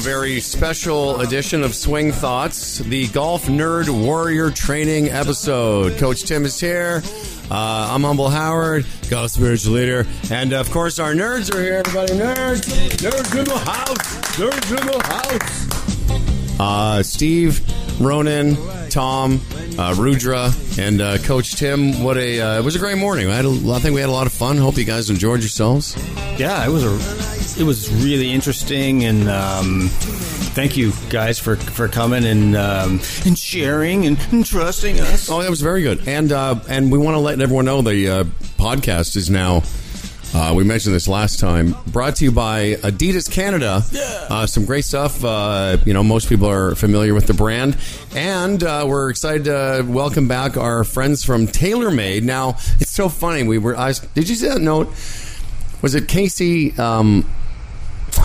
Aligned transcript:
a 0.00 0.02
very 0.02 0.40
special 0.40 1.20
edition 1.20 1.62
of 1.62 1.74
Swing 1.74 2.10
Thoughts, 2.10 2.78
the 2.78 3.06
Golf 3.08 3.46
Nerd 3.46 3.88
Warrior 3.90 4.50
Training 4.50 5.10
episode. 5.10 5.98
Coach 5.98 6.22
Tim 6.24 6.44
is 6.46 6.58
here. 6.58 7.02
Uh, 7.50 7.90
I'm 7.92 8.02
Humble 8.02 8.30
Howard, 8.30 8.86
Golf 9.10 9.32
Spiritual 9.32 9.74
Leader. 9.74 10.06
And 10.30 10.54
of 10.54 10.70
course, 10.70 10.98
our 10.98 11.12
nerds 11.12 11.54
are 11.54 11.62
here, 11.62 11.74
everybody. 11.74 12.14
Nerds! 12.14 12.62
Nerds 12.98 13.38
in 13.38 13.44
the 13.44 13.58
house! 13.58 14.36
Nerds 14.36 14.70
in 14.70 14.86
the 14.86 14.98
house! 15.06 16.60
Uh, 16.60 17.02
Steve, 17.02 17.60
Ronan, 18.00 18.56
Tom, 18.88 19.40
uh, 19.78 19.94
Rudra, 19.98 20.50
and 20.78 21.00
uh, 21.02 21.18
Coach 21.18 21.56
Tim. 21.56 22.02
What 22.02 22.16
a 22.16 22.40
uh, 22.40 22.58
it 22.58 22.64
was 22.64 22.76
a 22.76 22.78
great 22.78 22.98
morning. 22.98 23.28
I 23.28 23.34
had 23.34 23.44
a, 23.44 23.50
I 23.50 23.78
think 23.80 23.94
we 23.94 24.00
had 24.00 24.08
a 24.08 24.12
lot 24.12 24.26
of 24.26 24.32
fun. 24.32 24.56
Hope 24.56 24.78
you 24.78 24.84
guys 24.84 25.10
enjoyed 25.10 25.40
yourselves. 25.40 25.94
Yeah, 26.38 26.64
it 26.66 26.70
was 26.70 26.84
a, 26.84 27.39
it 27.60 27.64
was 27.64 27.92
really 28.02 28.32
interesting, 28.32 29.04
and 29.04 29.28
um, 29.28 29.88
thank 29.90 30.76
you 30.78 30.92
guys 31.10 31.38
for 31.38 31.56
for 31.56 31.88
coming 31.88 32.24
and 32.24 32.56
um, 32.56 33.00
and 33.26 33.38
sharing 33.38 34.06
and, 34.06 34.18
and 34.32 34.46
trusting 34.46 34.98
us. 34.98 35.28
Oh, 35.28 35.42
that 35.42 35.50
was 35.50 35.60
very 35.60 35.82
good. 35.82 36.08
And 36.08 36.32
uh, 36.32 36.58
and 36.68 36.90
we 36.90 36.96
want 36.96 37.16
to 37.16 37.18
let 37.18 37.40
everyone 37.40 37.66
know 37.66 37.82
the 37.82 38.08
uh, 38.08 38.24
podcast 38.56 39.14
is 39.16 39.28
now. 39.28 39.62
Uh, 40.32 40.54
we 40.54 40.64
mentioned 40.64 40.94
this 40.94 41.08
last 41.08 41.38
time. 41.40 41.74
Brought 41.88 42.16
to 42.16 42.24
you 42.24 42.32
by 42.32 42.76
Adidas 42.76 43.30
Canada. 43.30 43.82
Uh, 44.30 44.46
some 44.46 44.64
great 44.64 44.84
stuff. 44.84 45.24
Uh, 45.24 45.76
you 45.84 45.92
know, 45.92 46.04
most 46.04 46.28
people 46.28 46.48
are 46.48 46.74
familiar 46.76 47.14
with 47.14 47.26
the 47.26 47.34
brand, 47.34 47.76
and 48.14 48.62
uh, 48.62 48.86
we're 48.88 49.10
excited 49.10 49.44
to 49.44 49.84
welcome 49.86 50.28
back 50.28 50.56
our 50.56 50.84
friends 50.84 51.24
from 51.24 51.46
TaylorMade. 51.46 52.22
Now, 52.22 52.50
it's 52.78 52.90
so 52.90 53.08
funny. 53.08 53.42
We 53.42 53.58
were. 53.58 53.76
I 53.76 53.92
did 54.14 54.28
you 54.28 54.34
see 54.36 54.48
that 54.48 54.60
note? 54.60 54.88
Was 55.82 55.94
it 55.94 56.08
Casey? 56.08 56.78
Um, 56.78 57.28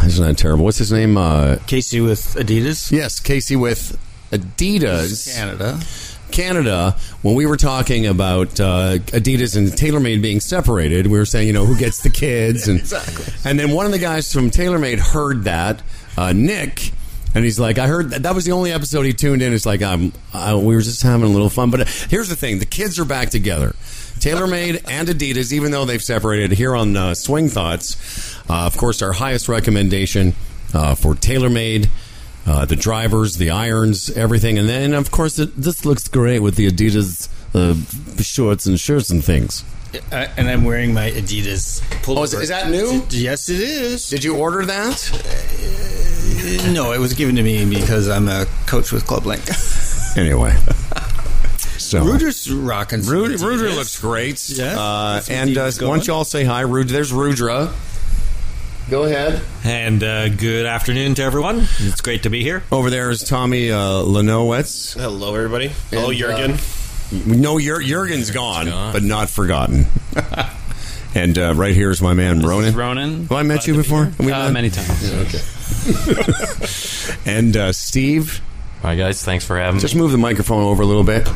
isn't 0.06 0.26
that 0.26 0.38
terrible? 0.38 0.66
What's 0.66 0.78
his 0.78 0.92
name? 0.92 1.18
Uh, 1.18 1.58
Casey 1.68 2.02
with 2.02 2.36
Adidas 2.36 2.92
yes, 2.92 3.20
Casey 3.20 3.56
with 3.56 4.00
Adidas. 4.32 5.36
Canada. 5.36 5.80
Canada, 6.32 6.96
when 7.22 7.36
we 7.36 7.46
were 7.46 7.56
talking 7.56 8.08
about 8.08 8.60
uh, 8.60 8.98
Adidas 8.98 9.56
and 9.56 9.70
TaylorMade 9.70 10.22
being 10.22 10.40
separated, 10.40 11.08
we 11.08 11.18
were 11.18 11.26
saying, 11.26 11.48
you 11.48 11.54
know, 11.54 11.66
who 11.66 11.78
gets 11.78 12.02
the 12.02 12.10
kids, 12.10 12.68
and 12.68 12.80
exactly. 12.82 13.34
and 13.46 13.60
then 13.60 13.72
one 13.72 13.86
of 13.86 13.92
the 13.92 14.00
guys 14.00 14.34
from 14.34 14.50
TaylorMade 14.50 15.00
heard 15.00 15.44
that, 15.46 15.82
uh, 16.18 16.34
Nick. 16.34 16.92
And 17.34 17.44
he's 17.44 17.60
like, 17.60 17.78
I 17.78 17.88
heard 17.88 18.12
that, 18.12 18.24
that 18.24 18.34
was 18.34 18.46
the 18.46 18.54
only 18.54 18.72
episode 18.72 19.04
he 19.04 19.12
tuned 19.12 19.42
in. 19.42 19.54
It's 19.54 19.66
like, 19.66 19.82
um, 19.82 20.14
I, 20.34 20.56
we 20.56 20.74
were 20.74 20.82
just 20.82 21.04
having 21.04 21.26
a 21.26 21.30
little 21.30 21.50
fun. 21.50 21.70
But 21.70 21.88
here's 22.10 22.30
the 22.30 22.36
thing: 22.36 22.60
the 22.60 22.66
kids 22.66 22.98
are 23.00 23.06
back 23.06 23.30
together. 23.30 23.70
TaylorMade 24.20 24.86
and 24.90 25.08
Adidas, 25.08 25.52
even 25.52 25.72
though 25.72 25.86
they've 25.86 26.02
separated, 26.02 26.52
here 26.52 26.76
on 26.76 26.96
uh, 26.96 27.14
Swing 27.14 27.50
Thoughts, 27.50 28.35
uh, 28.35 28.35
of 28.50 28.78
course, 28.78 29.02
our 29.02 29.14
highest 29.14 29.48
recommendation 29.48 30.34
uh, 30.74 30.96
for 30.96 31.14
TaylorMade 31.16 31.90
uh, 32.46 32.66
the 32.66 32.76
drivers, 32.76 33.38
the 33.38 33.50
irons, 33.50 34.10
everything, 34.12 34.58
and 34.58 34.70
then 34.70 34.94
of 34.94 35.12
course 35.12 35.40
it, 35.40 35.56
this 35.56 35.86
looks 35.86 36.08
great 36.08 36.40
with 36.40 36.56
the 36.56 36.70
Adidas 36.70 37.28
uh, 37.56 38.22
shorts 38.22 38.66
and 38.66 38.80
shirts 38.80 39.10
and 39.10 39.24
things. 39.24 39.64
Uh, 40.12 40.28
and 40.38 40.50
I'm 40.50 40.64
wearing 40.64 40.94
my 40.94 41.10
Adidas 41.10 41.82
pullover. 42.04 42.18
Oh, 42.18 42.24
is, 42.24 42.34
is 42.34 42.50
that 42.50 42.70
new? 42.70 43.02
Yes, 43.10 43.50
it 43.50 43.62
is. 43.62 44.10
Did 44.10 44.24
you 44.24 44.36
order 44.36 44.66
that? 44.66 45.12
No, 46.74 46.92
it 46.92 47.00
was 47.00 47.14
given 47.14 47.36
to 47.38 47.44
me 47.44 47.66
because 47.68 48.10
I'm 48.10 48.28
a 48.28 48.46
coach 48.68 48.92
with 48.92 49.06
ClubLink. 49.06 49.74
Anyway, 50.16 50.52
so 51.78 52.02
Rudra's 52.02 52.50
rocking. 52.50 53.02
Rudra 53.02 53.72
looks 53.72 54.00
great. 54.00 54.50
Yeah. 54.50 54.80
uh, 54.80 55.22
and 55.30 55.58
uh, 55.58 55.70
why 55.82 55.98
don't 55.98 56.08
you 56.08 56.14
all 56.14 56.24
say 56.24 56.46
hi, 56.46 56.62
Rudra? 56.62 56.94
There's 56.94 57.12
Rudra. 57.12 57.74
Go 58.90 59.04
ahead. 59.04 59.42
And 59.64 60.04
uh, 60.04 60.30
good 60.30 60.68
afternoon 60.68 61.16
to 61.16 61.24
everyone. 61.24 61.62
It's 61.80 62.02
great 62.02 62.24
to 62.24 62.30
be 62.30 62.44
here. 62.44 62.62
Over 62.72 62.92
there 62.92 63.10
is 63.10 63.24
Tommy 63.24 63.72
uh, 63.72 63.78
Lenowitz. 64.04 64.94
Hello, 65.00 65.34
everybody. 65.34 65.70
Hello, 65.90 66.10
And, 66.10 66.18
Jurgen. 66.20 66.52
uh, 66.52 66.58
No, 67.26 67.60
Jur- 67.60 67.82
Jurgen's 67.82 68.30
gone, 68.30 68.68
but 68.94 69.02
not 69.02 69.30
forgotten. 69.32 69.88
and 71.16 71.38
uh, 71.40 71.56
right 71.56 71.74
here 71.74 71.90
is 71.90 72.00
my 72.00 72.14
man 72.14 72.42
Ronan. 72.42 72.76
Ronan. 72.76 73.22
Have 73.24 73.32
I 73.32 73.42
met 73.42 73.66
you 73.66 73.74
before? 73.76 74.06
Have 74.06 74.20
we 74.20 74.32
Uh, 74.32 74.52
many 74.52 74.70
times. 74.70 75.12
Okay. 75.14 75.42
And 77.28 77.58
uh, 77.58 77.72
Steve. 77.74 78.40
All 78.84 78.90
right, 78.92 78.98
guys. 78.98 79.24
Thanks 79.24 79.44
for 79.46 79.58
having 79.60 79.80
Just 79.80 79.96
me. 79.96 80.00
Just 80.00 80.04
move 80.04 80.12
the 80.12 80.18
microphone 80.20 80.62
over 80.64 80.84
a 80.84 80.86
little 80.86 81.04
bit. 81.04 81.28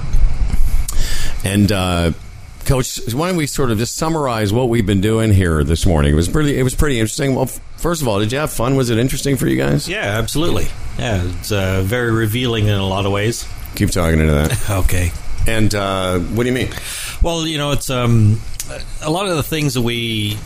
And 1.44 1.72
uh, 1.72 2.12
Coach, 2.69 3.00
why 3.16 3.30
don't 3.30 3.35
we 3.35 3.47
sort 3.47 3.72
of 3.72 3.80
just 3.80 3.96
summarize 3.96 4.53
what 4.53 4.69
we've 4.69 4.85
been 4.85 5.02
doing 5.02 5.34
here 5.34 5.63
this 5.63 5.88
morning? 5.88 6.13
It 6.13 6.16
was 6.16 6.30
pretty. 6.30 6.56
It 6.56 6.62
was 6.62 6.75
pretty 6.75 7.00
interesting. 7.00 7.34
Well, 7.34 7.46
f- 7.46 7.59
first 7.78 8.03
of 8.03 8.07
all, 8.07 8.19
did 8.19 8.31
you 8.31 8.38
have 8.38 8.52
fun? 8.52 8.75
Was 8.75 8.91
it 8.91 9.00
interesting 9.00 9.38
for 9.38 9.47
you 9.47 9.57
guys? 9.57 9.90
Yeah, 9.90 10.19
absolutely. 10.19 10.68
Yeah, 11.00 11.24
it's 11.40 11.52
uh, 11.52 11.81
very 11.84 12.12
revealing 12.12 12.68
in 12.68 12.75
a 12.75 12.85
lot 12.85 13.07
of 13.07 13.12
ways. 13.12 13.47
Keep 13.74 13.90
talking 13.90 14.19
into 14.19 14.34
that. 14.34 14.69
Okay. 14.85 15.12
And 15.47 15.74
uh, 15.74 16.19
what 16.19 16.44
do 16.44 16.50
you 16.50 16.53
mean? 16.53 16.69
Well, 17.24 17.47
you 17.47 17.57
know, 17.57 17.72
it's 17.72 17.90
um, 17.90 18.40
a 19.01 19.09
lot 19.09 19.25
of 19.25 19.36
the 19.36 19.41
things 19.41 19.74
that 19.74 19.81
we 19.81 20.38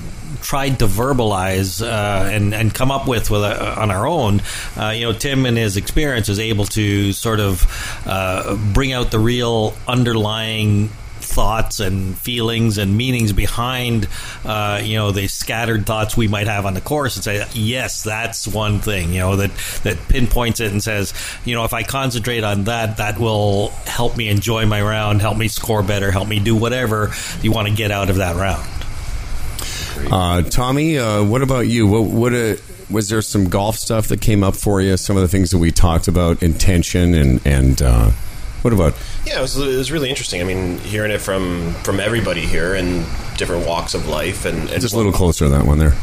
tried 0.42 0.80
to 0.80 0.88
verbalize 0.88 1.86
uh, 1.86 2.30
and 2.32 2.54
and 2.54 2.74
come 2.74 2.90
up 2.90 3.06
with 3.06 3.32
with 3.32 3.42
uh, 3.42 3.76
on 3.78 3.92
our 3.92 4.08
own. 4.08 4.42
Uh, 4.78 4.92
you 4.96 5.02
know, 5.02 5.12
Tim 5.12 5.46
in 5.46 5.58
his 5.58 5.76
experience 5.76 6.30
is 6.30 6.40
able 6.40 6.64
to 6.68 7.12
sort 7.12 7.42
of 7.42 7.66
uh, 8.08 8.56
bring 8.74 8.94
out 8.94 9.12
the 9.12 9.20
real 9.20 9.74
underlying 9.90 10.90
thoughts 11.34 11.80
and 11.80 12.18
feelings 12.18 12.78
and 12.78 12.96
meanings 12.96 13.34
behind 13.34 14.08
uh, 14.46 14.80
you 14.84 14.96
know 14.96 15.12
the 15.12 15.28
scattered 15.28 15.86
thoughts 15.86 16.16
we 16.16 16.28
might 16.28 16.48
have 16.48 16.66
on 16.66 16.74
the 16.74 16.82
course 16.82 17.16
and 17.16 17.24
say 17.24 17.46
yes 17.54 18.04
that's 18.04 18.48
one 18.48 18.80
thing 18.80 19.12
you 19.14 19.20
know 19.20 19.36
that 19.36 19.52
that 19.84 19.98
pinpoints 20.10 20.60
it 20.60 20.72
and 20.72 20.84
says 20.84 21.14
you 21.46 21.56
know 21.56 21.64
if 21.66 21.74
I 21.74 21.84
concentrate 21.84 22.44
on 22.44 22.66
that 22.66 22.98
that 22.98 23.18
will 23.20 23.70
help 23.86 24.16
me 24.16 24.30
enjoy 24.30 24.66
my 24.66 24.82
round 24.82 25.22
help 25.22 25.38
me 25.38 25.48
score 25.48 25.84
better 25.84 26.12
help 26.12 26.28
me 26.28 26.40
do 26.40 26.56
whatever 26.56 27.12
you 27.42 27.52
want 27.52 27.68
to 27.68 27.74
get 27.74 27.92
out 27.92 28.10
of 28.10 28.18
that 28.18 28.36
round 28.36 28.70
Uh, 30.12 30.42
Tommy, 30.44 30.98
uh, 30.98 31.24
what 31.24 31.42
about 31.42 31.68
you? 31.68 31.88
What, 31.88 32.06
what 32.10 32.34
uh, 32.34 32.56
was 32.90 33.10
there 33.10 33.22
some 33.22 33.48
golf 33.50 33.76
stuff 33.78 34.08
that 34.10 34.22
came 34.22 34.44
up 34.44 34.56
for 34.56 34.82
you? 34.82 34.98
Some 34.98 35.16
of 35.16 35.22
the 35.22 35.28
things 35.28 35.52
that 35.52 35.60
we 35.60 35.72
talked 35.72 36.08
about, 36.08 36.44
intention, 36.44 37.14
and 37.14 37.40
and 37.46 37.82
uh, 37.82 38.12
what 38.64 38.74
about? 38.74 38.94
Yeah, 39.26 39.40
it 39.40 39.42
was, 39.42 39.58
it 39.58 39.78
was 39.78 39.92
really 39.92 40.10
interesting. 40.10 40.42
I 40.42 40.44
mean, 40.44 40.80
hearing 40.80 41.12
it 41.12 41.20
from 41.22 41.74
from 41.84 42.00
everybody 42.00 42.42
here 42.42 42.76
in 42.76 43.06
different 43.38 43.66
walks 43.66 43.94
of 43.94 44.08
life, 44.08 44.46
and, 44.46 44.70
and 44.70 44.82
Just 44.82 44.94
a 44.94 44.98
little 44.98 45.12
closer 45.14 45.46
to 45.46 45.50
that 45.52 45.66
one 45.66 45.80
there. 45.80 45.94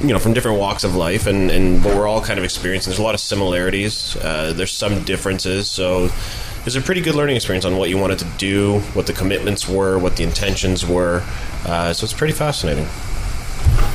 you 0.00 0.08
know, 0.08 0.18
from 0.18 0.32
different 0.32 0.58
walks 0.58 0.82
of 0.84 0.94
life, 0.96 1.26
and 1.26 1.50
and 1.50 1.84
what 1.84 1.94
we're 1.94 2.08
all 2.08 2.20
kind 2.20 2.38
of 2.38 2.44
experiencing. 2.44 2.90
There's 2.90 2.98
a 2.98 3.04
lot 3.04 3.14
of 3.14 3.20
similarities. 3.20 4.16
Uh, 4.16 4.52
there's 4.54 4.72
some 4.72 5.04
differences. 5.04 5.70
So. 5.70 6.10
It 6.58 6.70
was 6.70 6.74
a 6.74 6.80
pretty 6.80 7.00
good 7.00 7.14
learning 7.14 7.36
experience 7.36 7.64
on 7.64 7.76
what 7.76 7.90
you 7.90 7.96
wanted 7.96 8.18
to 8.18 8.24
do, 8.38 8.80
what 8.94 9.06
the 9.06 9.12
commitments 9.12 9.68
were, 9.68 10.00
what 10.00 10.16
the 10.16 10.24
intentions 10.24 10.84
were. 10.84 11.22
Uh, 11.64 11.92
so 11.92 12.02
it's 12.02 12.12
pretty 12.12 12.32
fascinating. 12.32 12.86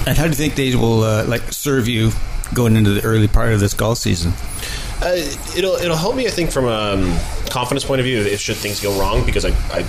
And 0.07 0.17
how 0.17 0.23
do 0.23 0.29
you 0.29 0.35
think 0.35 0.55
they 0.55 0.73
will 0.73 1.03
uh, 1.03 1.25
like 1.25 1.41
serve 1.51 1.89
you 1.89 2.11
going 2.53 2.77
into 2.77 2.91
the 2.91 3.03
early 3.03 3.27
part 3.27 3.51
of 3.51 3.59
this 3.59 3.73
golf 3.73 3.97
season? 3.97 4.31
Uh, 5.01 5.15
it'll 5.57 5.73
it'll 5.75 5.97
help 5.97 6.15
me, 6.15 6.27
I 6.27 6.29
think, 6.29 6.49
from 6.49 6.63
um, 6.63 7.01
confidence 7.51 7.83
point 7.83 7.99
of 7.99 8.05
view. 8.05 8.21
If 8.21 8.39
should 8.39 8.55
things 8.57 8.79
go 8.79 8.97
wrong, 8.99 9.25
because 9.25 9.45
I, 9.45 9.49
I 9.71 9.83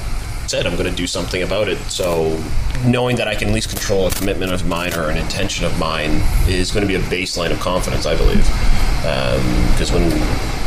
said 0.47 0.67
I'm 0.67 0.77
going 0.77 0.91
to 0.91 0.97
do 0.97 1.06
something 1.06 1.43
about 1.43 1.69
it. 1.69 1.78
So 1.89 2.39
knowing 2.84 3.17
that 3.17 3.28
I 3.28 3.34
can 3.34 3.49
at 3.49 3.55
least 3.55 3.71
control 3.71 4.09
a 4.09 4.11
commitment 4.11 4.53
of 4.53 4.67
mine 4.67 4.93
or 4.95 5.09
an 5.09 5.17
intention 5.17 5.65
of 5.65 5.78
mine 5.78 6.21
is 6.49 6.71
going 6.71 6.87
to 6.87 6.89
be 6.89 6.97
a 6.97 7.05
baseline 7.09 7.53
of 7.53 7.61
confidence, 7.61 8.05
I 8.05 8.17
believe. 8.17 8.45
Because 9.73 9.91
when 9.93 10.11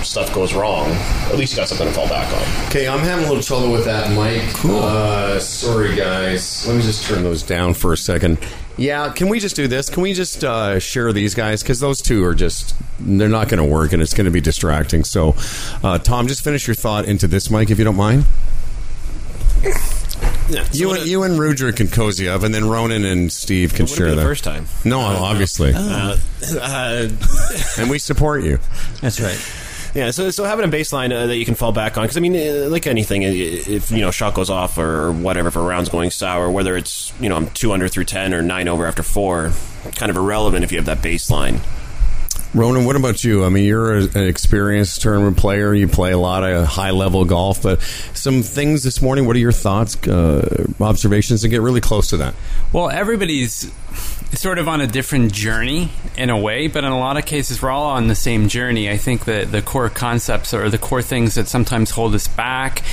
stuff 0.03 0.33
goes 0.33 0.53
wrong, 0.53 0.89
at 1.29 1.37
least 1.37 1.53
you 1.53 1.57
got 1.57 1.67
something 1.67 1.87
to 1.87 1.93
fall 1.93 2.07
back 2.07 2.31
on. 2.33 2.67
Okay, 2.67 2.87
I'm 2.87 2.99
having 2.99 3.25
a 3.25 3.27
little 3.27 3.43
trouble 3.43 3.71
with 3.71 3.85
that 3.85 4.09
mic. 4.15 4.53
Cool. 4.55 4.79
Uh, 4.79 5.39
sorry, 5.39 5.95
guys. 5.95 6.65
Let 6.67 6.77
me 6.77 6.81
just 6.81 7.05
turn 7.05 7.23
those 7.23 7.43
down 7.43 7.73
for 7.73 7.93
a 7.93 7.97
second. 7.97 8.37
Yeah, 8.77 9.11
can 9.13 9.29
we 9.29 9.39
just 9.39 9.55
do 9.55 9.67
this? 9.67 9.89
Can 9.89 10.03
we 10.03 10.13
just 10.13 10.43
uh, 10.43 10.79
share 10.79 11.13
these 11.13 11.33
guys? 11.33 11.63
Because 11.63 11.79
those 11.79 12.01
two 12.01 12.23
are 12.25 12.35
just, 12.35 12.75
they're 12.99 13.29
not 13.29 13.47
going 13.47 13.63
to 13.65 13.69
work 13.73 13.93
and 13.93 14.01
it's 14.01 14.13
going 14.13 14.25
to 14.25 14.31
be 14.31 14.41
distracting. 14.41 15.03
So, 15.05 15.35
uh, 15.83 15.97
Tom, 15.99 16.27
just 16.27 16.43
finish 16.43 16.67
your 16.67 16.75
thought 16.75 17.05
into 17.05 17.27
this 17.27 17.49
mic 17.49 17.69
if 17.69 17.79
you 17.79 17.85
don't 17.85 17.95
mind. 17.95 18.25
Yeah, 20.49 20.63
You 20.73 20.91
and, 20.93 21.05
you 21.07 21.23
and 21.23 21.39
Rudra 21.39 21.73
can 21.73 21.87
cozy 21.87 22.29
up, 22.29 22.43
and 22.43 22.53
then 22.53 22.69
Ronan 22.69 23.03
and 23.03 23.31
Steve 23.31 23.73
can 23.73 23.87
share 23.87 24.09
the 24.11 24.15
that. 24.17 24.21
first 24.23 24.43
time. 24.43 24.67
No, 24.83 24.99
obviously. 24.99 25.73
Uh, 25.75 26.17
uh, 26.61 27.09
and 27.79 27.89
we 27.89 27.97
support 27.97 28.43
you. 28.43 28.59
That's 29.01 29.19
right. 29.19 29.39
Yeah, 29.95 30.11
so 30.11 30.29
so 30.29 30.43
having 30.43 30.65
a 30.65 30.67
baseline 30.67 31.13
uh, 31.13 31.27
that 31.27 31.37
you 31.37 31.45
can 31.45 31.55
fall 31.55 31.71
back 31.71 31.97
on 31.97 32.03
because 32.03 32.17
I 32.17 32.19
mean, 32.19 32.35
uh, 32.35 32.67
like 32.69 32.85
anything, 32.85 33.23
if 33.23 33.91
you 33.91 34.01
know 34.01 34.11
shot 34.11 34.33
goes 34.33 34.49
off 34.49 34.77
or 34.77 35.13
whatever, 35.13 35.47
if 35.47 35.55
a 35.55 35.61
round's 35.61 35.87
going 35.87 36.11
sour, 36.11 36.51
whether 36.51 36.75
it's 36.75 37.13
you 37.21 37.29
know 37.29 37.37
I'm 37.37 37.49
two 37.51 37.71
under 37.71 37.87
through 37.87 38.03
ten 38.03 38.33
or 38.33 38.41
nine 38.41 38.67
over 38.67 38.85
after 38.85 39.03
four, 39.03 39.53
kind 39.95 40.09
of 40.09 40.17
irrelevant 40.17 40.65
if 40.65 40.73
you 40.73 40.79
have 40.79 40.85
that 40.87 40.97
baseline. 40.97 41.61
Ronan, 42.53 42.85
what 42.85 42.97
about 42.97 43.23
you? 43.23 43.45
I 43.45 43.49
mean, 43.49 43.63
you're 43.63 43.95
an 43.95 44.27
experienced 44.27 45.01
tournament 45.01 45.37
player. 45.37 45.73
You 45.73 45.87
play 45.87 46.11
a 46.11 46.17
lot 46.17 46.43
of 46.43 46.65
high 46.65 46.91
level 46.91 47.23
golf, 47.23 47.61
but 47.63 47.81
some 48.13 48.43
things 48.43 48.83
this 48.83 49.01
morning. 49.01 49.25
What 49.25 49.35
are 49.37 49.39
your 49.39 49.51
thoughts, 49.51 49.95
uh, 50.07 50.65
observations, 50.79 51.41
to 51.41 51.49
get 51.49 51.61
really 51.61 51.81
close 51.81 52.09
to 52.09 52.17
that? 52.17 52.33
Well, 52.71 52.89
everybody's 52.89 53.71
sort 54.33 54.59
of 54.59 54.67
on 54.67 54.81
a 54.81 54.87
different 54.87 55.31
journey 55.31 55.89
in 56.17 56.29
a 56.29 56.37
way, 56.37 56.67
but 56.67 56.83
in 56.83 56.91
a 56.91 56.99
lot 56.99 57.17
of 57.17 57.25
cases, 57.25 57.61
we're 57.61 57.69
all 57.69 57.91
on 57.91 58.07
the 58.07 58.15
same 58.15 58.47
journey. 58.47 58.89
I 58.89 58.97
think 58.97 59.25
that 59.25 59.51
the 59.51 59.61
core 59.61 59.89
concepts 59.89 60.53
or 60.53 60.69
the 60.69 60.77
core 60.77 61.01
things 61.01 61.35
that 61.35 61.47
sometimes 61.47 61.91
hold 61.91 62.15
us 62.15 62.27
back 62.27 62.83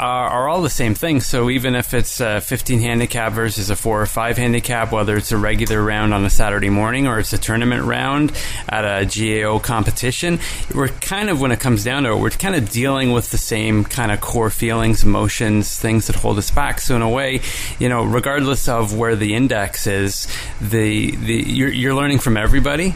are, 0.00 0.48
all 0.48 0.62
the 0.62 0.70
same 0.70 0.94
thing. 0.94 1.20
So 1.20 1.50
even 1.50 1.74
if 1.74 1.94
it's 1.94 2.20
a 2.20 2.40
15 2.40 2.80
handicap 2.80 3.32
versus 3.32 3.70
a 3.70 3.76
four 3.76 4.00
or 4.00 4.06
five 4.06 4.36
handicap, 4.36 4.92
whether 4.92 5.16
it's 5.16 5.32
a 5.32 5.36
regular 5.36 5.82
round 5.82 6.14
on 6.14 6.24
a 6.24 6.30
Saturday 6.30 6.70
morning 6.70 7.06
or 7.06 7.18
it's 7.18 7.32
a 7.32 7.38
tournament 7.38 7.84
round 7.84 8.32
at 8.68 8.84
a 8.84 9.04
GAO 9.04 9.58
competition, 9.58 10.40
we're 10.74 10.88
kind 10.88 11.30
of 11.30 11.40
when 11.40 11.52
it 11.52 11.60
comes 11.60 11.84
down 11.84 12.04
to 12.04 12.12
it, 12.12 12.18
we're 12.18 12.30
kind 12.30 12.54
of 12.54 12.70
dealing 12.70 13.12
with 13.12 13.30
the 13.30 13.38
same 13.38 13.84
kind 13.84 14.10
of 14.10 14.20
core 14.20 14.50
feelings, 14.50 15.04
emotions, 15.04 15.78
things 15.78 16.06
that 16.06 16.16
hold 16.16 16.38
us 16.38 16.50
back. 16.50 16.80
So 16.80 16.96
in 16.96 17.02
a 17.02 17.10
way, 17.10 17.40
you 17.78 17.88
know, 17.88 18.04
regardless 18.04 18.68
of 18.68 18.96
where 18.96 19.16
the 19.16 19.34
index 19.34 19.86
is, 19.86 20.26
the 20.60 21.14
the 21.16 21.34
you're, 21.34 21.70
you're 21.70 21.94
learning 21.94 22.18
from 22.18 22.36
everybody 22.36 22.94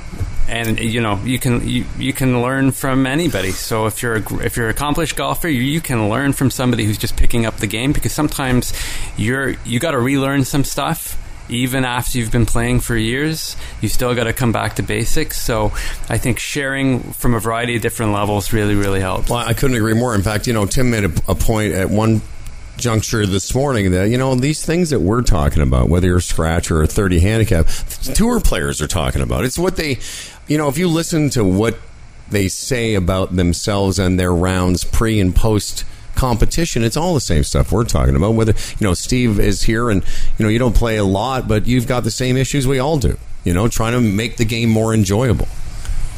and 0.48 0.78
you 0.78 1.00
know 1.00 1.18
you 1.24 1.38
can 1.38 1.66
you, 1.66 1.84
you 1.98 2.12
can 2.12 2.42
learn 2.42 2.72
from 2.72 3.06
anybody. 3.06 3.50
So 3.50 3.86
if 3.86 4.02
you're 4.02 4.16
a, 4.16 4.44
if 4.44 4.56
you're 4.56 4.66
an 4.66 4.74
accomplished 4.74 5.16
golfer, 5.16 5.48
you, 5.48 5.62
you 5.62 5.80
can 5.80 6.08
learn 6.08 6.32
from 6.32 6.50
somebody 6.50 6.84
who's 6.84 6.98
just 6.98 7.16
picking 7.16 7.46
up 7.46 7.56
the 7.58 7.66
game 7.66 7.92
because 7.92 8.12
sometimes 8.12 8.72
you're 9.16 9.50
you 9.64 9.78
got 9.78 9.92
to 9.92 9.98
relearn 9.98 10.44
some 10.44 10.64
stuff. 10.64 11.20
Even 11.50 11.84
after 11.84 12.16
you've 12.16 12.32
been 12.32 12.46
playing 12.46 12.80
for 12.80 12.96
years, 12.96 13.54
you 13.82 13.88
still 13.90 14.14
got 14.14 14.24
to 14.24 14.32
come 14.32 14.50
back 14.50 14.76
to 14.76 14.82
basics. 14.82 15.38
So, 15.38 15.72
I 16.08 16.16
think 16.16 16.38
sharing 16.38 17.00
from 17.12 17.34
a 17.34 17.38
variety 17.38 17.76
of 17.76 17.82
different 17.82 18.12
levels 18.14 18.54
really, 18.54 18.74
really 18.74 19.00
helps. 19.00 19.28
Well, 19.28 19.40
I 19.46 19.52
couldn't 19.52 19.76
agree 19.76 19.92
more. 19.92 20.14
In 20.14 20.22
fact, 20.22 20.46
you 20.46 20.54
know, 20.54 20.64
Tim 20.64 20.90
made 20.90 21.04
a, 21.04 21.12
a 21.28 21.34
point 21.34 21.74
at 21.74 21.90
one 21.90 22.22
juncture 22.76 23.24
this 23.26 23.54
morning 23.54 23.92
that 23.92 24.08
you 24.08 24.18
know 24.18 24.34
these 24.34 24.64
things 24.64 24.90
that 24.90 25.00
we're 25.00 25.22
talking 25.22 25.62
about, 25.62 25.88
whether 25.88 26.06
you're 26.06 26.18
a 26.18 26.22
scratch 26.22 26.70
or 26.70 26.82
a 26.82 26.86
30 26.86 27.20
handicap, 27.20 27.66
tour 28.14 28.40
players 28.40 28.80
are 28.80 28.86
talking 28.86 29.22
about. 29.22 29.44
It's 29.44 29.58
what 29.58 29.76
they, 29.76 29.98
you 30.48 30.58
know, 30.58 30.68
if 30.68 30.78
you 30.78 30.88
listen 30.88 31.30
to 31.30 31.44
what 31.44 31.78
they 32.30 32.48
say 32.48 32.94
about 32.94 33.36
themselves 33.36 33.98
and 33.98 34.18
their 34.18 34.32
rounds 34.32 34.84
pre 34.84 35.20
and 35.20 35.34
post 35.34 35.84
competition 36.14 36.84
it's 36.84 36.96
all 36.96 37.12
the 37.12 37.20
same 37.20 37.42
stuff 37.42 37.72
we're 37.72 37.82
talking 37.82 38.14
about 38.14 38.34
whether 38.34 38.52
you 38.52 38.86
know 38.86 38.94
steve 38.94 39.40
is 39.40 39.64
here 39.64 39.90
and 39.90 40.04
you 40.38 40.44
know 40.44 40.48
you 40.48 40.60
don't 40.60 40.76
play 40.76 40.96
a 40.96 41.02
lot 41.02 41.48
but 41.48 41.66
you've 41.66 41.88
got 41.88 42.04
the 42.04 42.10
same 42.10 42.36
issues 42.36 42.68
we 42.68 42.78
all 42.78 42.96
do 42.98 43.18
you 43.42 43.52
know 43.52 43.66
trying 43.66 43.92
to 43.92 44.00
make 44.00 44.36
the 44.36 44.44
game 44.44 44.70
more 44.70 44.94
enjoyable 44.94 45.48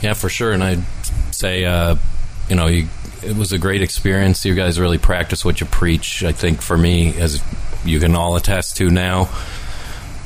yeah 0.03 0.13
for 0.13 0.29
sure 0.29 0.53
and 0.53 0.63
i'd 0.63 0.85
say 1.33 1.65
uh, 1.65 1.97
you 2.51 2.55
know 2.55 2.67
you 2.67 2.87
it 3.27 3.37
was 3.37 3.53
a 3.53 3.59
great 3.59 3.83
experience. 3.83 4.45
You 4.45 4.55
guys 4.55 4.79
really 4.79 4.99
practice 4.99 5.45
what 5.45 5.61
you 5.61 5.67
preach. 5.67 6.23
I 6.23 6.33
think 6.33 6.63
for 6.63 6.79
me, 6.79 7.19
as 7.19 7.43
you 7.85 7.99
can 7.99 8.15
all 8.15 8.37
attest 8.37 8.77
to 8.79 8.91
now, 8.91 9.29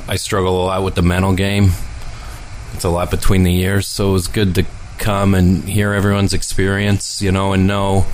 I 0.07 0.15
struggle 0.17 0.63
a 0.63 0.65
lot 0.65 0.83
with 0.83 0.95
the 0.95 1.01
mental 1.01 1.33
game. 1.33 1.71
It's 2.73 2.83
a 2.83 2.89
lot 2.89 3.11
between 3.11 3.43
the 3.43 3.51
years, 3.51 3.87
so 3.87 4.09
it 4.09 4.13
was 4.13 4.27
good 4.27 4.55
to 4.55 4.65
come 4.97 5.33
and 5.33 5.63
hear 5.63 5.93
everyone's 5.93 6.33
experience, 6.33 7.21
you 7.21 7.31
know, 7.31 7.53
and 7.53 7.67
know 7.67 8.05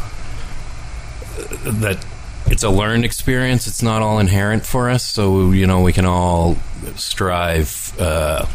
that 1.63 2.03
it's 2.47 2.63
a 2.63 2.69
learned 2.69 3.05
experience. 3.05 3.67
It's 3.67 3.83
not 3.83 4.01
all 4.01 4.19
inherent 4.19 4.65
for 4.65 4.89
us, 4.89 5.03
so 5.03 5.51
you 5.51 5.67
know 5.67 5.81
we 5.81 5.93
can 5.93 6.05
all 6.05 6.55
strive 6.95 7.93
uh, 7.99 8.45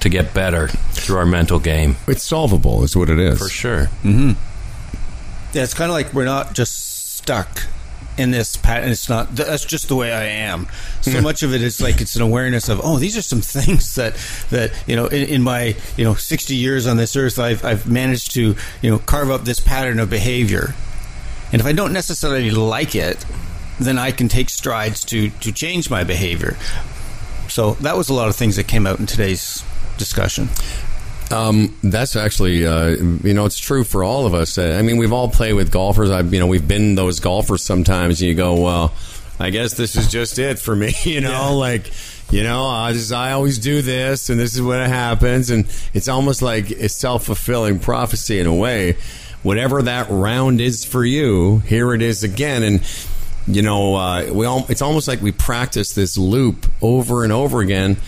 to 0.00 0.08
get 0.08 0.34
better 0.34 0.68
through 0.68 1.16
our 1.16 1.26
mental 1.26 1.58
game. 1.58 1.96
it's 2.06 2.22
solvable 2.22 2.84
is 2.84 2.96
what 2.96 3.10
it 3.10 3.18
is 3.18 3.38
For 3.38 3.48
sure. 3.48 3.88
Yeah, 4.04 5.62
it's 5.62 5.74
kind 5.74 5.90
of 5.90 5.94
like 5.94 6.12
we're 6.12 6.24
not 6.24 6.54
just 6.54 7.16
stuck 7.16 7.62
in 8.16 8.30
this 8.30 8.56
pattern. 8.56 8.90
It's 8.90 9.08
not. 9.08 9.34
That's 9.34 9.64
just 9.64 9.88
the 9.88 9.96
way 9.96 10.12
I 10.12 10.24
am. 10.24 10.68
So 11.00 11.20
much 11.20 11.42
of 11.42 11.52
it 11.54 11.62
is 11.62 11.80
like 11.80 12.00
it's 12.00 12.16
an 12.16 12.22
awareness 12.22 12.68
of 12.68 12.80
oh, 12.82 12.98
these 12.98 13.16
are 13.16 13.22
some 13.22 13.40
things 13.42 13.94
that 13.96 14.16
that 14.50 14.72
you 14.86 14.96
know 14.96 15.06
in, 15.06 15.28
in 15.28 15.42
my 15.42 15.76
you 15.96 16.04
know 16.04 16.14
sixty 16.14 16.56
years 16.56 16.86
on 16.86 16.96
this 16.96 17.16
earth, 17.16 17.38
I've 17.38 17.64
I've 17.64 17.88
managed 17.88 18.32
to 18.34 18.56
you 18.82 18.90
know 18.90 18.98
carve 18.98 19.30
up 19.30 19.44
this 19.44 19.60
pattern 19.60 19.98
of 19.98 20.10
behavior. 20.10 20.74
And 21.52 21.60
if 21.60 21.66
I 21.66 21.72
don't 21.72 21.92
necessarily 21.92 22.50
like 22.50 22.94
it, 22.94 23.24
then 23.78 23.98
I 23.98 24.10
can 24.10 24.28
take 24.28 24.50
strides 24.50 25.04
to 25.06 25.30
to 25.30 25.52
change 25.52 25.90
my 25.90 26.04
behavior. 26.04 26.56
So 27.48 27.74
that 27.74 27.96
was 27.96 28.08
a 28.08 28.14
lot 28.14 28.28
of 28.28 28.36
things 28.36 28.56
that 28.56 28.66
came 28.66 28.86
out 28.86 28.98
in 28.98 29.06
today's 29.06 29.62
discussion. 29.98 30.48
Um, 31.30 31.76
that's 31.82 32.16
actually, 32.16 32.66
uh, 32.66 32.88
you 32.88 33.34
know, 33.34 33.46
it's 33.46 33.58
true 33.58 33.84
for 33.84 34.04
all 34.04 34.26
of 34.26 34.34
us. 34.34 34.58
Uh, 34.58 34.76
I 34.78 34.82
mean, 34.82 34.98
we've 34.98 35.12
all 35.12 35.28
played 35.28 35.54
with 35.54 35.70
golfers. 35.70 36.10
I've, 36.10 36.32
you 36.32 36.40
know, 36.40 36.46
we've 36.46 36.66
been 36.66 36.94
those 36.94 37.20
golfers 37.20 37.62
sometimes. 37.62 38.20
And 38.20 38.28
you 38.28 38.34
go, 38.34 38.60
well, 38.60 38.94
I 39.38 39.50
guess 39.50 39.74
this 39.74 39.96
is 39.96 40.10
just 40.10 40.38
it 40.38 40.58
for 40.58 40.76
me. 40.76 40.94
You 41.04 41.20
know, 41.20 41.56
like, 41.56 41.90
you 42.30 42.42
know, 42.42 42.66
I 42.66 42.92
just 42.92 43.12
I 43.12 43.32
always 43.32 43.58
do 43.58 43.82
this, 43.82 44.30
and 44.30 44.40
this 44.40 44.54
is 44.54 44.62
what 44.62 44.78
happens, 44.78 45.50
and 45.50 45.66
it's 45.92 46.08
almost 46.08 46.42
like 46.42 46.70
a 46.70 46.88
self 46.88 47.26
fulfilling 47.26 47.78
prophecy 47.78 48.38
in 48.40 48.46
a 48.46 48.54
way. 48.54 48.96
Whatever 49.42 49.82
that 49.82 50.08
round 50.10 50.60
is 50.60 50.84
for 50.84 51.04
you, 51.04 51.58
here 51.58 51.92
it 51.94 52.00
is 52.00 52.24
again, 52.24 52.62
and 52.62 52.80
you 53.46 53.62
know, 53.62 53.94
uh, 53.94 54.30
we 54.32 54.46
all, 54.46 54.66
it's 54.70 54.82
almost 54.82 55.06
like 55.06 55.20
we 55.20 55.30
practice 55.30 55.92
this 55.94 56.16
loop 56.16 56.66
over 56.80 57.24
and 57.24 57.32
over 57.32 57.60
again 57.60 57.98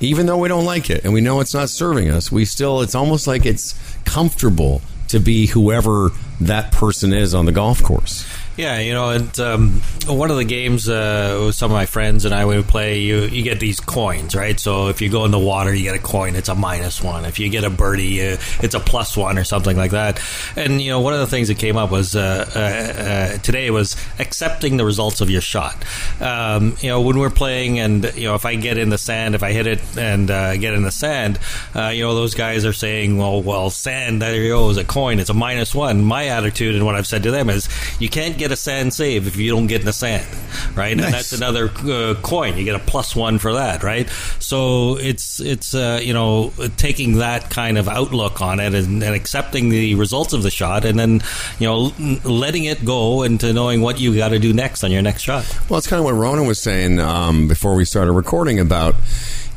even 0.00 0.26
though 0.26 0.38
we 0.38 0.48
don't 0.48 0.64
like 0.64 0.90
it 0.90 1.04
and 1.04 1.12
we 1.12 1.20
know 1.20 1.40
it's 1.40 1.54
not 1.54 1.68
serving 1.68 2.10
us, 2.10 2.30
we 2.30 2.44
still, 2.44 2.80
it's 2.80 2.94
almost 2.94 3.26
like 3.26 3.46
it's 3.46 3.74
comfortable 4.04 4.82
to 5.08 5.20
be 5.20 5.46
whoever 5.46 6.10
that 6.40 6.72
person 6.72 7.12
is 7.12 7.34
on 7.34 7.46
the 7.46 7.52
golf 7.52 7.82
course. 7.82 8.26
Yeah, 8.56 8.78
you 8.78 8.92
know, 8.92 9.10
and 9.10 9.40
um, 9.40 9.70
one 10.06 10.30
of 10.30 10.36
the 10.36 10.44
games 10.44 10.88
uh, 10.88 11.42
with 11.46 11.56
some 11.56 11.72
of 11.72 11.74
my 11.74 11.86
friends 11.86 12.24
and 12.24 12.32
I 12.32 12.44
would 12.44 12.68
play, 12.68 13.00
you 13.00 13.22
you 13.22 13.42
get 13.42 13.58
these 13.58 13.80
coins, 13.80 14.36
right? 14.36 14.58
So 14.60 14.88
if 14.88 15.00
you 15.00 15.08
go 15.08 15.24
in 15.24 15.32
the 15.32 15.40
water, 15.40 15.74
you 15.74 15.82
get 15.82 15.96
a 15.96 16.02
coin; 16.02 16.36
it's 16.36 16.48
a 16.48 16.54
minus 16.54 17.02
one. 17.02 17.24
If 17.24 17.40
you 17.40 17.48
get 17.48 17.64
a 17.64 17.70
birdie, 17.70 18.22
uh, 18.22 18.36
it's 18.60 18.76
a 18.76 18.80
plus 18.80 19.16
one 19.16 19.38
or 19.38 19.44
something 19.44 19.76
like 19.76 19.90
that. 19.90 20.20
And 20.54 20.80
you 20.80 20.90
know, 20.90 21.00
one 21.00 21.14
of 21.14 21.18
the 21.18 21.26
things 21.26 21.48
that 21.48 21.58
came 21.58 21.76
up 21.76 21.90
was 21.90 22.14
uh, 22.14 22.48
uh, 22.54 22.58
uh, 22.58 23.38
today 23.38 23.72
was 23.72 23.96
accepting 24.20 24.76
the 24.76 24.84
results 24.84 25.20
of 25.20 25.30
your 25.30 25.40
shot. 25.40 25.76
Um, 26.20 26.76
you 26.80 26.90
know, 26.90 27.00
when 27.00 27.18
we're 27.18 27.30
playing, 27.30 27.80
and 27.80 28.04
you 28.14 28.28
know, 28.28 28.36
if 28.36 28.46
I 28.46 28.54
get 28.54 28.78
in 28.78 28.88
the 28.88 28.98
sand, 28.98 29.34
if 29.34 29.42
I 29.42 29.50
hit 29.50 29.66
it 29.66 29.80
and 29.98 30.30
uh, 30.30 30.56
get 30.58 30.74
in 30.74 30.84
the 30.84 30.92
sand, 30.92 31.40
you 31.74 32.04
know, 32.04 32.14
those 32.14 32.34
guys 32.36 32.64
are 32.64 32.72
saying, 32.72 33.16
"Well, 33.16 33.42
well, 33.42 33.70
sand 33.70 34.22
there 34.22 34.36
you 34.36 34.50
go 34.50 34.70
is 34.70 34.76
a 34.76 34.84
coin; 34.84 35.18
it's 35.18 35.30
a 35.30 35.34
minus 35.34 35.74
one." 35.74 36.04
My 36.04 36.28
attitude 36.28 36.76
and 36.76 36.86
what 36.86 36.94
I've 36.94 37.08
said 37.08 37.24
to 37.24 37.32
them 37.32 37.50
is, 37.50 37.68
you 37.98 38.08
can't 38.08 38.38
get 38.38 38.43
a 38.52 38.56
sand 38.56 38.92
save 38.94 39.26
if 39.26 39.36
you 39.36 39.50
don't 39.50 39.66
get 39.66 39.80
in 39.80 39.86
the 39.86 39.92
sand, 39.92 40.26
right? 40.74 40.96
Nice. 40.96 41.04
And 41.04 41.14
that's 41.14 41.32
another 41.32 41.68
uh, 41.68 42.14
coin. 42.22 42.56
You 42.56 42.64
get 42.64 42.74
a 42.74 42.80
plus 42.80 43.14
one 43.14 43.38
for 43.38 43.54
that, 43.54 43.82
right? 43.82 44.08
So 44.38 44.96
it's 44.98 45.40
it's 45.40 45.74
uh, 45.74 46.00
you 46.02 46.12
know 46.12 46.52
taking 46.76 47.18
that 47.18 47.50
kind 47.50 47.78
of 47.78 47.88
outlook 47.88 48.40
on 48.40 48.60
it 48.60 48.74
and, 48.74 49.02
and 49.02 49.14
accepting 49.14 49.68
the 49.68 49.94
results 49.94 50.32
of 50.32 50.42
the 50.42 50.50
shot, 50.50 50.84
and 50.84 50.98
then 50.98 51.20
you 51.58 51.66
know 51.66 51.92
letting 52.24 52.64
it 52.64 52.84
go 52.84 53.22
into 53.22 53.52
knowing 53.52 53.80
what 53.80 54.00
you 54.00 54.14
got 54.16 54.28
to 54.28 54.38
do 54.38 54.52
next 54.52 54.84
on 54.84 54.90
your 54.90 55.02
next 55.02 55.22
shot. 55.22 55.44
Well, 55.68 55.78
it's 55.78 55.86
kind 55.86 55.98
of 55.98 56.04
what 56.04 56.14
Ronan 56.14 56.46
was 56.46 56.60
saying 56.60 57.00
um, 57.00 57.48
before 57.48 57.74
we 57.74 57.84
started 57.84 58.12
recording 58.12 58.60
about, 58.60 58.94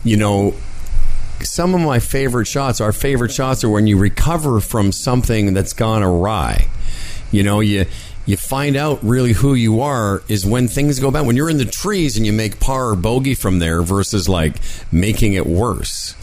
you 0.04 0.18
know, 0.18 0.54
some 1.42 1.76
of 1.76 1.82
my 1.82 2.00
favorite 2.00 2.48
shots, 2.48 2.82
our 2.82 2.92
favorite 2.92 3.32
shots 3.32 3.64
are 3.64 3.70
when 3.70 3.88
you 3.88 3.98
recover 3.98 4.60
from 4.60 4.92
something 4.92 5.54
that's 5.54 5.74
gone 5.74 6.04
awry. 6.04 6.68
You 7.32 7.44
know, 7.44 7.60
you 7.60 7.86
you 8.28 8.36
find 8.36 8.76
out 8.76 9.02
really 9.02 9.32
who 9.32 9.54
you 9.54 9.80
are 9.82 10.22
is 10.28 10.46
when 10.46 10.68
things 10.68 11.00
go 11.00 11.10
bad. 11.10 11.26
When 11.26 11.38
you're 11.38 11.50
in 11.50 11.58
the 11.58 11.66
trees 11.66 12.18
and 12.18 12.26
you 12.26 12.34
make 12.34 12.60
par 12.60 12.90
or 12.90 12.96
bogey 12.98 13.34
from 13.34 13.60
there 13.60 13.82
versus 13.82 14.28
like 14.28 14.58
making 14.92 15.34
it 15.34 15.48
worse. 15.48 16.14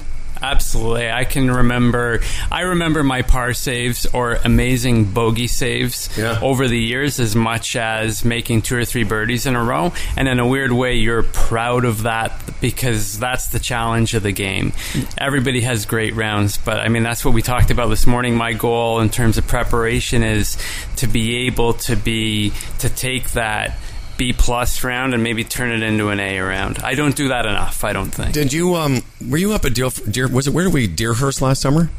Absolutely. 0.50 1.10
I 1.10 1.24
can 1.24 1.50
remember 1.50 2.20
I 2.52 2.60
remember 2.62 3.02
my 3.02 3.22
par 3.22 3.54
saves 3.54 4.06
or 4.12 4.34
amazing 4.44 5.06
bogey 5.06 5.46
saves 5.46 6.08
Yeah. 6.18 6.38
over 6.42 6.68
the 6.68 6.78
years 6.78 7.18
as 7.18 7.34
much 7.34 7.76
as 7.76 8.24
making 8.24 8.62
two 8.62 8.76
or 8.76 8.84
three 8.84 9.04
birdies 9.04 9.46
in 9.46 9.56
a 9.56 9.62
row. 9.62 9.92
And 10.16 10.28
in 10.28 10.38
a 10.38 10.46
weird 10.46 10.72
way 10.72 10.94
you're 10.96 11.22
proud 11.22 11.84
of 11.84 12.02
that 12.02 12.32
because 12.60 13.18
that's 13.18 13.48
the 13.48 13.58
challenge 13.58 14.14
of 14.14 14.22
the 14.22 14.32
game. 14.32 14.72
Everybody 15.18 15.62
has 15.62 15.86
great 15.86 16.14
rounds, 16.14 16.58
but 16.58 16.78
I 16.80 16.88
mean 16.88 17.02
that's 17.02 17.24
what 17.24 17.32
we 17.34 17.42
talked 17.42 17.70
about 17.70 17.88
this 17.88 18.06
morning. 18.06 18.36
My 18.36 18.52
goal 18.52 19.00
in 19.00 19.08
terms 19.10 19.38
of 19.38 19.46
preparation 19.46 20.22
is 20.22 20.56
to 20.96 21.06
be 21.06 21.46
able 21.46 21.72
to 21.74 21.96
be 21.96 22.52
to 22.80 22.88
take 22.90 23.30
that 23.32 23.76
B 24.16 24.32
plus 24.32 24.84
round 24.84 25.14
and 25.14 25.22
maybe 25.22 25.44
turn 25.44 25.70
it 25.70 25.82
into 25.82 26.08
an 26.08 26.20
A 26.20 26.38
round. 26.40 26.78
I 26.80 26.94
don't 26.94 27.16
do 27.16 27.28
that 27.28 27.46
enough, 27.46 27.84
I 27.84 27.92
don't 27.92 28.10
think. 28.10 28.32
Did 28.32 28.52
you 28.52 28.74
um 28.76 29.02
were 29.28 29.38
you 29.38 29.52
up 29.52 29.64
at 29.64 29.74
Deer, 29.74 29.90
Deer 30.08 30.28
was 30.28 30.46
it 30.46 30.52
where 30.54 30.64
were 30.68 30.74
we 30.74 30.86
Deerhurst 30.88 31.40
last 31.40 31.60
summer? 31.60 31.90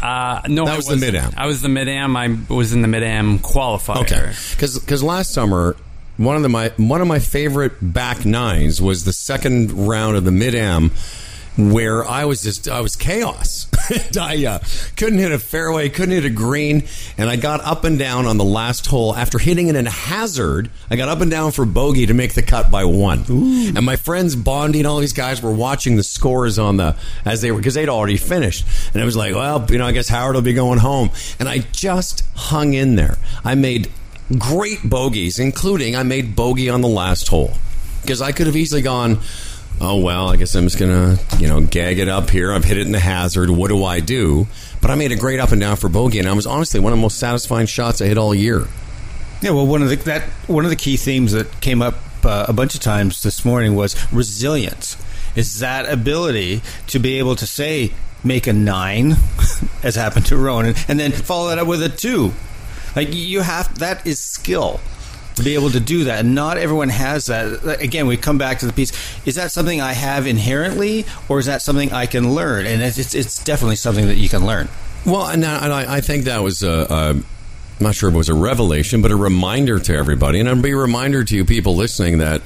Uh, 0.00 0.40
no, 0.48 0.64
That 0.64 0.72
I 0.72 0.76
was 0.76 0.86
the 0.86 0.96
mid-am. 0.96 1.32
I 1.36 1.46
was 1.46 1.62
the 1.62 1.68
mid 1.68 1.88
am. 1.88 2.16
I 2.16 2.36
was 2.48 2.72
in 2.72 2.82
the 2.82 2.88
mid 2.88 3.04
am 3.04 3.38
qualifier. 3.38 3.98
Okay, 4.02 4.32
because 4.50 5.02
last 5.02 5.32
summer 5.32 5.76
one 6.16 6.36
of 6.36 6.42
the 6.42 6.48
my 6.48 6.72
one 6.76 7.00
of 7.00 7.06
my 7.06 7.20
favorite 7.20 7.72
back 7.80 8.24
nines 8.24 8.82
was 8.82 9.04
the 9.04 9.12
second 9.12 9.86
round 9.86 10.16
of 10.16 10.24
the 10.24 10.32
mid 10.32 10.54
am 10.56 10.90
where 11.56 12.04
I 12.04 12.24
was 12.24 12.42
just 12.42 12.68
I 12.68 12.80
was 12.80 12.96
chaos. 12.96 13.66
And 13.90 14.16
I 14.20 14.44
uh, 14.46 14.58
couldn't 14.96 15.18
hit 15.18 15.32
a 15.32 15.38
fairway, 15.38 15.88
couldn't 15.88 16.14
hit 16.14 16.24
a 16.24 16.30
green, 16.30 16.84
and 17.16 17.28
I 17.28 17.36
got 17.36 17.60
up 17.60 17.84
and 17.84 17.98
down 17.98 18.26
on 18.26 18.36
the 18.36 18.44
last 18.44 18.86
hole 18.86 19.14
after 19.14 19.38
hitting 19.38 19.68
it 19.68 19.76
in 19.76 19.86
a 19.86 19.90
hazard. 19.90 20.70
I 20.90 20.96
got 20.96 21.08
up 21.08 21.20
and 21.20 21.30
down 21.30 21.52
for 21.52 21.64
bogey 21.64 22.06
to 22.06 22.14
make 22.14 22.34
the 22.34 22.42
cut 22.42 22.70
by 22.70 22.84
one. 22.84 23.24
And 23.28 23.84
my 23.84 23.96
friends 23.96 24.36
Bondy 24.36 24.80
and 24.80 24.86
all 24.86 24.98
these 24.98 25.12
guys 25.12 25.42
were 25.42 25.52
watching 25.52 25.96
the 25.96 26.02
scores 26.02 26.58
on 26.58 26.76
the 26.76 26.96
as 27.24 27.40
they 27.42 27.50
were 27.50 27.58
because 27.58 27.74
they'd 27.74 27.88
already 27.88 28.16
finished, 28.16 28.66
and 28.92 29.02
I 29.02 29.04
was 29.04 29.16
like, 29.16 29.34
well, 29.34 29.64
you 29.68 29.78
know, 29.78 29.86
I 29.86 29.92
guess 29.92 30.08
Howard 30.08 30.34
will 30.34 30.42
be 30.42 30.54
going 30.54 30.78
home, 30.78 31.10
and 31.38 31.48
I 31.48 31.58
just 31.58 32.24
hung 32.34 32.74
in 32.74 32.96
there. 32.96 33.18
I 33.44 33.54
made 33.54 33.90
great 34.38 34.78
bogeys, 34.88 35.38
including 35.38 35.96
I 35.96 36.02
made 36.02 36.36
bogey 36.36 36.68
on 36.68 36.80
the 36.80 36.88
last 36.88 37.28
hole 37.28 37.52
because 38.02 38.20
I 38.20 38.32
could 38.32 38.46
have 38.46 38.56
easily 38.56 38.82
gone. 38.82 39.20
Oh 39.84 39.96
well, 39.96 40.28
I 40.28 40.36
guess 40.36 40.54
I'm 40.54 40.62
just 40.62 40.78
gonna 40.78 41.18
you 41.40 41.48
know 41.48 41.60
gag 41.60 41.98
it 41.98 42.08
up 42.08 42.30
here. 42.30 42.52
I've 42.52 42.62
hit 42.62 42.78
it 42.78 42.86
in 42.86 42.92
the 42.92 43.00
hazard. 43.00 43.50
What 43.50 43.66
do 43.66 43.84
I 43.84 43.98
do? 43.98 44.46
But 44.80 44.92
I 44.92 44.94
made 44.94 45.10
a 45.10 45.16
great 45.16 45.40
up 45.40 45.50
and 45.50 45.60
down 45.60 45.74
for 45.74 45.88
bogey, 45.88 46.20
and 46.20 46.28
I 46.28 46.34
was 46.34 46.46
honestly 46.46 46.78
one 46.78 46.92
of 46.92 47.00
the 47.00 47.02
most 47.02 47.18
satisfying 47.18 47.66
shots 47.66 48.00
I 48.00 48.06
hit 48.06 48.16
all 48.16 48.32
year. 48.32 48.68
Yeah, 49.40 49.50
well, 49.50 49.66
one 49.66 49.82
of 49.82 49.88
the 49.88 49.96
that 49.96 50.22
one 50.46 50.62
of 50.62 50.70
the 50.70 50.76
key 50.76 50.96
themes 50.96 51.32
that 51.32 51.60
came 51.60 51.82
up 51.82 51.96
uh, 52.24 52.46
a 52.48 52.52
bunch 52.52 52.76
of 52.76 52.80
times 52.80 53.24
this 53.24 53.44
morning 53.44 53.74
was 53.74 53.96
resilience. 54.12 54.96
Is 55.34 55.58
that 55.58 55.92
ability 55.92 56.62
to 56.86 57.00
be 57.00 57.18
able 57.18 57.34
to 57.34 57.46
say 57.46 57.90
make 58.22 58.46
a 58.46 58.52
nine, 58.52 59.16
as 59.82 59.96
happened 59.96 60.26
to 60.26 60.36
Ronan, 60.36 60.76
and 60.86 61.00
then 61.00 61.10
follow 61.10 61.48
that 61.48 61.58
up 61.58 61.66
with 61.66 61.82
a 61.82 61.88
two. 61.88 62.30
Like 62.94 63.08
you 63.12 63.40
have 63.40 63.80
that 63.80 64.06
is 64.06 64.20
skill 64.20 64.78
to 65.36 65.42
be 65.42 65.54
able 65.54 65.70
to 65.70 65.80
do 65.80 66.04
that. 66.04 66.20
And 66.20 66.34
not 66.34 66.58
everyone 66.58 66.88
has 66.88 67.26
that. 67.26 67.80
Again, 67.80 68.06
we 68.06 68.16
come 68.16 68.38
back 68.38 68.58
to 68.60 68.66
the 68.66 68.72
piece. 68.72 68.92
Is 69.26 69.36
that 69.36 69.52
something 69.52 69.80
I 69.80 69.92
have 69.92 70.26
inherently, 70.26 71.04
or 71.28 71.38
is 71.38 71.46
that 71.46 71.62
something 71.62 71.92
I 71.92 72.06
can 72.06 72.34
learn? 72.34 72.66
And 72.66 72.82
it's 72.82 73.14
it's, 73.14 73.42
definitely 73.42 73.76
something 73.76 74.06
that 74.06 74.16
you 74.16 74.28
can 74.28 74.46
learn. 74.46 74.68
Well, 75.04 75.26
and 75.26 75.44
I, 75.44 75.64
and 75.64 75.72
I 75.72 75.96
I 75.96 76.00
think 76.00 76.24
that 76.24 76.42
was 76.42 76.62
a. 76.62 76.86
a 76.88 77.22
I'm 77.80 77.86
not 77.86 77.96
sure 77.96 78.08
if 78.08 78.14
it 78.14 78.18
was 78.18 78.28
a 78.28 78.34
revelation, 78.34 79.02
but 79.02 79.10
a 79.10 79.16
reminder 79.16 79.80
to 79.80 79.96
everybody, 79.96 80.38
and 80.38 80.48
it'll 80.48 80.62
be 80.62 80.70
a 80.70 80.76
reminder 80.76 81.24
to 81.24 81.34
you 81.34 81.44
people 81.44 81.74
listening 81.74 82.18
that 82.18 82.40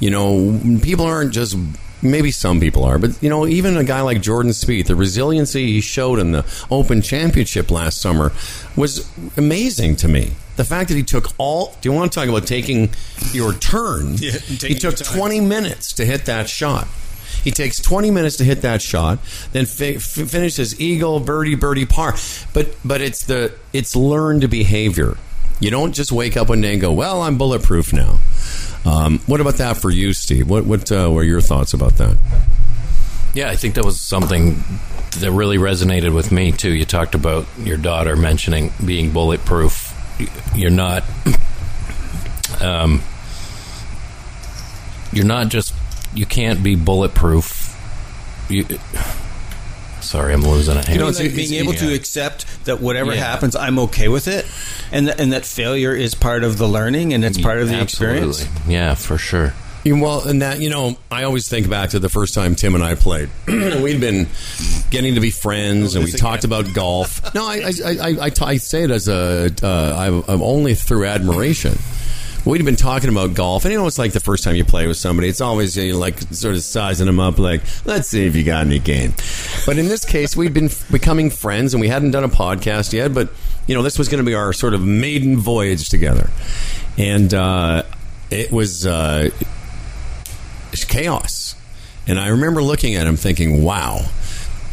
you 0.00 0.10
know 0.10 0.60
people 0.82 1.04
aren't 1.04 1.32
just 1.32 1.56
maybe 2.02 2.32
some 2.32 2.58
people 2.58 2.82
are, 2.82 2.98
but 2.98 3.22
you 3.22 3.28
know 3.28 3.46
even 3.46 3.76
a 3.76 3.84
guy 3.84 4.00
like 4.00 4.20
Jordan 4.20 4.50
Spieth, 4.50 4.86
the 4.86 4.96
resiliency 4.96 5.66
he 5.72 5.80
showed 5.80 6.18
in 6.18 6.32
the 6.32 6.44
Open 6.70 7.00
Championship 7.00 7.70
last 7.70 8.00
summer 8.00 8.32
was 8.74 9.08
amazing 9.36 9.94
to 9.96 10.08
me. 10.08 10.32
The 10.56 10.64
fact 10.64 10.88
that 10.90 10.96
he 10.96 11.02
took 11.02 11.28
all. 11.38 11.74
Do 11.80 11.88
you 11.88 11.94
want 11.94 12.12
to 12.12 12.18
talk 12.20 12.28
about 12.28 12.46
taking 12.46 12.90
your 13.32 13.52
turn? 13.54 14.16
Yeah, 14.20 14.32
he 14.38 14.74
took 14.74 14.96
20 14.96 15.40
minutes 15.40 15.94
to 15.94 16.04
hit 16.04 16.26
that 16.26 16.48
shot. 16.48 16.86
He 17.42 17.50
takes 17.50 17.80
20 17.80 18.10
minutes 18.10 18.36
to 18.36 18.44
hit 18.44 18.62
that 18.62 18.80
shot, 18.82 19.18
then 19.52 19.66
fi- 19.66 19.96
f- 19.96 20.02
finishes 20.02 20.78
eagle, 20.80 21.18
birdie, 21.18 21.56
birdie, 21.56 21.86
par. 21.86 22.14
But 22.52 22.74
but 22.84 23.00
it's 23.00 23.24
the 23.24 23.54
it's 23.72 23.96
learned 23.96 24.48
behavior. 24.50 25.16
You 25.58 25.70
don't 25.70 25.92
just 25.92 26.12
wake 26.12 26.36
up 26.36 26.50
one 26.50 26.60
day 26.60 26.72
and 26.72 26.80
go, 26.80 26.92
"Well, 26.92 27.22
I'm 27.22 27.38
bulletproof 27.38 27.92
now." 27.92 28.20
Um, 28.84 29.20
what 29.26 29.40
about 29.40 29.56
that 29.56 29.76
for 29.76 29.90
you, 29.90 30.12
Steve? 30.12 30.48
What 30.48 30.66
what 30.66 30.92
uh, 30.92 31.10
were 31.10 31.24
your 31.24 31.40
thoughts 31.40 31.72
about 31.72 31.96
that? 31.96 32.16
Yeah, 33.34 33.48
I 33.48 33.56
think 33.56 33.74
that 33.74 33.84
was 33.84 34.00
something 34.00 34.62
that 35.20 35.32
really 35.32 35.56
resonated 35.56 36.14
with 36.14 36.30
me 36.30 36.52
too. 36.52 36.70
You 36.72 36.84
talked 36.84 37.14
about 37.14 37.46
your 37.58 37.76
daughter 37.78 38.14
mentioning 38.14 38.72
being 38.84 39.10
bulletproof. 39.10 39.81
You're 40.54 40.70
not. 40.70 41.04
Um, 42.60 43.02
you're 45.12 45.24
not 45.26 45.48
just. 45.48 45.74
You 46.14 46.26
can't 46.26 46.62
be 46.62 46.74
bulletproof. 46.74 47.68
You. 48.48 48.66
Sorry, 50.00 50.34
I'm 50.34 50.42
losing 50.42 50.76
it. 50.76 50.88
You 50.88 50.98
know, 50.98 51.08
it's- 51.08 51.20
like 51.22 51.34
being 51.34 51.54
able 51.54 51.72
to 51.74 51.94
accept 51.94 52.44
that 52.66 52.80
whatever 52.80 53.14
Yeah. 53.14 53.20
happens, 53.20 53.56
I'm 53.56 53.78
okay 53.78 54.08
with 54.08 54.28
it, 54.28 54.44
and 54.90 55.06
th- 55.06 55.18
and 55.18 55.32
that 55.32 55.46
failure 55.46 55.94
is 55.94 56.14
part 56.14 56.44
of 56.44 56.58
the 56.58 56.68
learning 56.68 57.14
and 57.14 57.24
it's 57.24 57.38
part 57.38 57.58
of 57.58 57.68
the 57.68 57.80
experience. 57.80 58.44
Yeah, 58.68 58.94
for 58.94 59.16
sure. 59.16 59.54
Well, 59.84 60.26
and 60.28 60.42
that 60.42 60.60
you 60.60 60.70
know, 60.70 60.96
I 61.10 61.24
always 61.24 61.48
think 61.48 61.68
back 61.68 61.90
to 61.90 61.98
the 61.98 62.08
first 62.08 62.34
time 62.34 62.54
Tim 62.54 62.74
and 62.74 62.84
I 62.84 62.94
played. 62.94 63.30
We'd 63.46 64.00
been 64.00 64.28
getting 64.90 65.14
to 65.14 65.20
be 65.20 65.30
friends, 65.30 65.96
and 65.96 66.04
we 66.04 66.12
talked 66.12 66.44
about 66.44 66.72
golf. 66.72 67.20
No, 67.34 67.46
I, 67.46 67.72
I, 67.84 67.90
I, 67.90 68.26
I, 68.26 68.30
I 68.42 68.56
say 68.58 68.82
it 68.82 68.90
as 68.90 69.08
a, 69.08 69.50
uh, 69.62 70.22
I'm, 70.28 70.42
only 70.42 70.74
through 70.74 71.06
admiration. 71.06 71.78
We'd 72.44 72.62
been 72.62 72.76
talking 72.76 73.08
about 73.08 73.32
golf, 73.34 73.64
and 73.64 73.72
you 73.72 73.78
know, 73.78 73.86
it's 73.86 73.98
like 73.98 74.12
the 74.12 74.20
first 74.20 74.44
time 74.44 74.54
you 74.54 74.64
play 74.64 74.86
with 74.86 74.98
somebody. 74.98 75.28
It's 75.28 75.40
always 75.40 75.76
you 75.76 75.94
know, 75.94 75.98
like 75.98 76.18
sort 76.18 76.54
of 76.54 76.62
sizing 76.62 77.06
them 77.06 77.20
up, 77.20 77.38
like 77.38 77.62
let's 77.86 78.08
see 78.08 78.26
if 78.26 78.36
you 78.36 78.44
got 78.44 78.66
any 78.66 78.80
game. 78.80 79.14
But 79.64 79.78
in 79.78 79.88
this 79.88 80.04
case, 80.04 80.36
we'd 80.36 80.52
been 80.52 80.66
f- 80.66 80.90
becoming 80.90 81.30
friends, 81.30 81.72
and 81.72 81.80
we 81.80 81.88
hadn't 81.88 82.10
done 82.10 82.24
a 82.24 82.28
podcast 82.28 82.92
yet. 82.92 83.14
But 83.14 83.30
you 83.66 83.74
know, 83.74 83.82
this 83.82 83.98
was 83.98 84.08
going 84.08 84.22
to 84.22 84.28
be 84.28 84.34
our 84.34 84.52
sort 84.52 84.74
of 84.74 84.82
maiden 84.82 85.38
voyage 85.38 85.88
together, 85.88 86.28
and 86.98 87.32
uh, 87.32 87.84
it 88.30 88.52
was. 88.52 88.84
Uh, 88.86 89.30
it's 90.72 90.84
chaos. 90.84 91.54
And 92.06 92.18
I 92.18 92.28
remember 92.28 92.62
looking 92.62 92.94
at 92.94 93.06
him 93.06 93.16
thinking, 93.16 93.62
wow, 93.62 94.06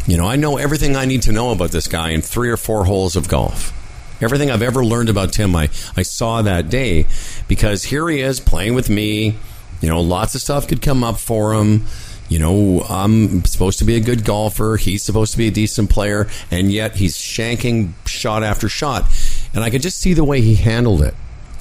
you 0.08 0.18
know, 0.18 0.26
I 0.26 0.36
know 0.36 0.58
everything 0.58 0.96
I 0.96 1.06
need 1.06 1.22
to 1.24 1.32
know 1.32 1.52
about 1.52 1.72
this 1.72 1.88
guy 1.88 2.10
in 2.10 2.22
three 2.22 2.50
or 2.50 2.58
four 2.58 2.86
holes 2.86 3.16
of 3.16 3.28
golf. 3.28 3.74
Everything 4.22 4.50
I've 4.52 4.62
ever 4.62 4.84
learned 4.84 5.10
about 5.10 5.32
Tim, 5.32 5.56
I, 5.56 5.70
I 5.96 6.02
saw 6.02 6.42
that 6.42 6.70
day 6.70 7.06
because 7.48 7.86
here 7.86 8.10
he 8.10 8.20
is 8.20 8.40
playing 8.40 8.74
with 8.74 8.90
me. 8.90 9.38
You 9.82 9.88
know, 9.88 10.02
lots 10.02 10.36
of 10.36 10.42
stuff 10.42 10.68
could 10.68 10.82
come 10.82 11.04
up 11.04 11.20
for 11.20 11.54
him. 11.54 11.86
You 12.28 12.40
know, 12.40 12.82
I'm 12.90 13.46
supposed 13.46 13.80
to 13.80 13.86
be 13.86 13.96
a 13.96 14.00
good 14.00 14.26
golfer. 14.26 14.78
He's 14.78 15.04
supposed 15.04 15.32
to 15.32 15.38
be 15.38 15.48
a 15.48 15.52
decent 15.52 15.90
player. 15.90 16.28
And 16.52 16.72
yet 16.72 16.98
he's 16.98 17.18
shanking 17.18 17.94
shot 18.06 18.44
after 18.44 18.68
shot. 18.68 19.06
And 19.54 19.64
I 19.64 19.70
could 19.70 19.82
just 19.82 20.00
see 20.00 20.14
the 20.14 20.24
way 20.24 20.42
he 20.42 20.56
handled 20.56 21.02
it. 21.02 21.16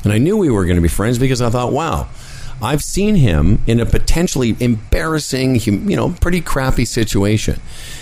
And 0.05 0.13
I 0.13 0.19
knew 0.19 0.37
we 0.37 0.51
were 0.51 0.65
going 0.65 0.77
to 0.77 0.83
be 0.83 0.89
friends 0.89 1.19
because 1.19 1.41
I 1.41 1.51
thought, 1.51 1.73
wow, 1.73 2.09
I've 2.61 2.83
seen 2.83 3.15
him 3.15 3.63
in 3.67 3.81
a 3.81 3.87
potentially 3.87 4.57
embarrassing, 4.59 5.61
you 5.61 5.97
know, 5.97 6.11
pretty 6.21 6.41
crappy 6.41 6.85
situation. 6.85 7.55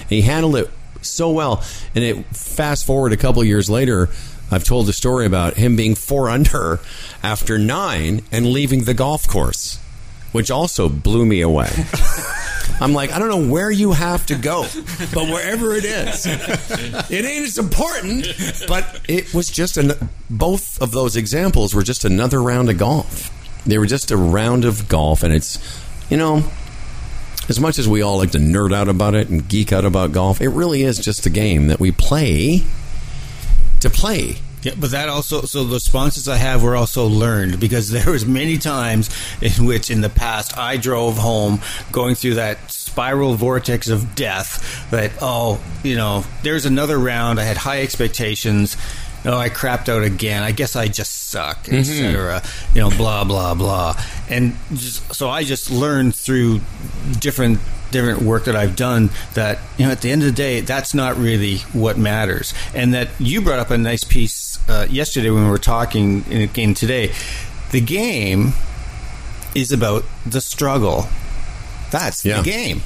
And 0.02 0.10
he 0.10 0.22
handled 0.22 0.56
it 0.56 0.70
so 1.02 1.30
well. 1.30 1.62
And 1.94 2.02
it 2.02 2.24
fast 2.34 2.86
forward 2.86 3.12
a 3.12 3.16
couple 3.16 3.44
years 3.44 3.68
later, 3.68 4.08
I've 4.50 4.64
told 4.64 4.86
the 4.86 4.92
story 4.92 5.26
about 5.26 5.54
him 5.54 5.76
being 5.76 5.94
four 5.94 6.28
under 6.30 6.80
after 7.22 7.58
nine 7.58 8.22
and 8.32 8.46
leaving 8.46 8.84
the 8.84 8.94
golf 8.94 9.26
course, 9.28 9.78
which 10.32 10.50
also 10.50 10.88
blew 10.88 11.26
me 11.26 11.40
away. 11.40 11.70
I'm 12.78 12.92
like, 12.92 13.10
I 13.12 13.18
don't 13.18 13.28
know 13.28 13.50
where 13.50 13.70
you 13.70 13.92
have 13.92 14.26
to 14.26 14.34
go, 14.34 14.62
but 15.14 15.28
wherever 15.28 15.74
it 15.74 15.84
is, 15.86 16.26
it 16.26 17.24
ain't 17.24 17.46
as 17.46 17.56
important. 17.56 18.26
But 18.68 19.00
it 19.08 19.32
was 19.32 19.48
just 19.48 19.78
an. 19.78 19.92
Both 20.28 20.82
of 20.82 20.90
those 20.90 21.16
examples 21.16 21.74
were 21.74 21.82
just 21.82 22.04
another 22.04 22.42
round 22.42 22.68
of 22.68 22.76
golf. 22.76 23.32
They 23.66 23.78
were 23.78 23.86
just 23.86 24.10
a 24.10 24.16
round 24.16 24.64
of 24.64 24.88
golf, 24.88 25.22
and 25.22 25.34
it's, 25.34 25.58
you 26.08 26.16
know, 26.16 26.44
as 27.48 27.60
much 27.60 27.78
as 27.78 27.88
we 27.88 28.02
all 28.02 28.18
like 28.18 28.32
to 28.32 28.38
nerd 28.38 28.74
out 28.74 28.88
about 28.88 29.14
it 29.14 29.28
and 29.28 29.46
geek 29.48 29.72
out 29.72 29.84
about 29.84 30.12
golf, 30.12 30.40
it 30.40 30.48
really 30.48 30.82
is 30.82 30.98
just 30.98 31.26
a 31.26 31.30
game 31.30 31.68
that 31.68 31.80
we 31.80 31.92
play 31.92 32.62
to 33.80 33.90
play. 33.90 34.36
Yeah, 34.62 34.72
but 34.76 34.90
that 34.90 35.08
also 35.08 35.42
so 35.42 35.62
the 35.62 35.78
sponsors 35.78 36.26
I 36.26 36.36
have 36.36 36.62
were 36.64 36.74
also 36.74 37.06
learned 37.06 37.60
because 37.60 37.90
there 37.92 38.10
was 38.10 38.26
many 38.26 38.58
times 38.58 39.10
in 39.40 39.64
which 39.64 39.90
in 39.90 40.00
the 40.00 40.08
past 40.08 40.58
I 40.58 40.76
drove 40.76 41.18
home 41.18 41.60
going 41.92 42.16
through 42.16 42.34
that 42.34 42.72
spiral 42.72 43.34
vortex 43.34 43.88
of 43.88 44.16
death 44.16 44.90
that 44.90 45.12
oh 45.20 45.62
you 45.84 45.94
know 45.94 46.24
there's 46.42 46.66
another 46.66 46.98
round 46.98 47.38
I 47.38 47.44
had 47.44 47.58
high 47.58 47.82
expectations 47.82 48.76
oh 49.26 49.36
I 49.38 49.48
crapped 49.50 49.88
out 49.88 50.02
again. 50.02 50.42
I 50.42 50.52
guess 50.52 50.76
I 50.76 50.88
just 50.88 51.28
suck 51.30 51.68
etc 51.68 52.42
you 52.74 52.80
know 52.80 52.90
blah 52.90 53.24
blah 53.24 53.54
blah. 53.54 54.00
And 54.28 54.56
just 54.74 55.14
so 55.14 55.28
I 55.28 55.44
just 55.44 55.70
learned 55.70 56.14
through 56.14 56.60
different 57.18 57.58
different 57.90 58.22
work 58.22 58.44
that 58.44 58.56
I've 58.56 58.76
done 58.76 59.10
that 59.34 59.58
you 59.78 59.86
know 59.86 59.92
at 59.92 60.00
the 60.00 60.10
end 60.10 60.22
of 60.22 60.26
the 60.26 60.34
day 60.34 60.60
that's 60.60 60.94
not 60.94 61.16
really 61.16 61.58
what 61.72 61.98
matters. 61.98 62.54
And 62.74 62.94
that 62.94 63.08
you 63.18 63.40
brought 63.42 63.58
up 63.58 63.70
a 63.70 63.78
nice 63.78 64.04
piece 64.04 64.58
uh, 64.68 64.86
yesterday 64.90 65.30
when 65.30 65.44
we 65.44 65.50
were 65.50 65.58
talking 65.58 66.24
and 66.30 66.52
game 66.52 66.74
today. 66.74 67.12
The 67.72 67.80
game 67.80 68.52
is 69.54 69.72
about 69.72 70.04
the 70.24 70.40
struggle. 70.40 71.08
That's 71.90 72.24
Yeah. 72.24 72.38
the 72.38 72.50
game 72.50 72.82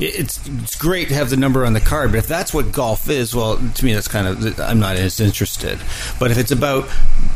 it's 0.00 0.46
it's 0.46 0.76
great 0.76 1.08
to 1.08 1.14
have 1.14 1.30
the 1.30 1.36
number 1.36 1.64
on 1.64 1.72
the 1.72 1.80
card, 1.80 2.10
but 2.12 2.18
if 2.18 2.26
that's 2.26 2.52
what 2.52 2.72
golf 2.72 3.08
is, 3.08 3.34
well, 3.34 3.56
to 3.56 3.84
me 3.84 3.94
that's 3.94 4.08
kind 4.08 4.26
of 4.26 4.60
I'm 4.60 4.80
not 4.80 4.96
as 4.96 5.20
interested. 5.20 5.78
But 6.18 6.30
if 6.30 6.38
it's 6.38 6.50
about 6.50 6.88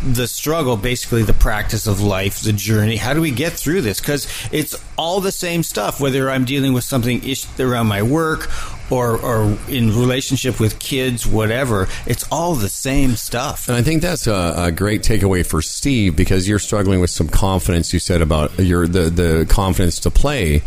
the 0.05 0.27
struggle, 0.27 0.77
basically 0.77 1.23
the 1.23 1.35
practice 1.35 1.87
of 1.87 2.01
life, 2.01 2.41
the 2.41 2.53
journey, 2.53 2.97
how 2.97 3.15
do 3.15 3.21
we 3.21 3.31
get 3.31 3.53
through 3.53 3.83
this? 3.83 4.01
Because 4.01 4.29
it's 4.53 4.77
all 4.97 5.21
the 5.21 5.33
same 5.33 5.63
stuff. 5.63 6.01
Whether 6.01 6.31
I'm 6.31 6.45
dealing 6.45 6.73
with 6.73 6.85
something 6.85 7.23
around 7.59 7.87
my 7.87 8.03
work 8.03 8.49
or 8.91 9.19
or 9.21 9.57
in 9.69 9.89
relationship 9.89 10.61
with 10.61 10.79
kids, 10.79 11.27
whatever, 11.27 11.89
it's 12.07 12.27
all 12.31 12.55
the 12.55 12.69
same 12.69 13.17
stuff. 13.17 13.69
And 13.69 13.77
I 13.77 13.83
think 13.83 14.03
that's 14.03 14.27
a, 14.27 14.55
a 14.57 14.73
great 14.73 15.03
takeaway 15.03 15.45
for 15.45 15.63
Steve 15.63 16.17
because 16.17 16.49
you're 16.49 16.59
struggling 16.59 17.01
with 17.01 17.11
some 17.11 17.29
confidence. 17.29 17.93
You 17.93 17.99
said 17.99 18.23
about 18.23 18.59
your 18.59 18.87
the 18.87 19.11
the 19.11 19.47
confidence 19.49 20.01
to 20.01 20.11
play, 20.11 20.63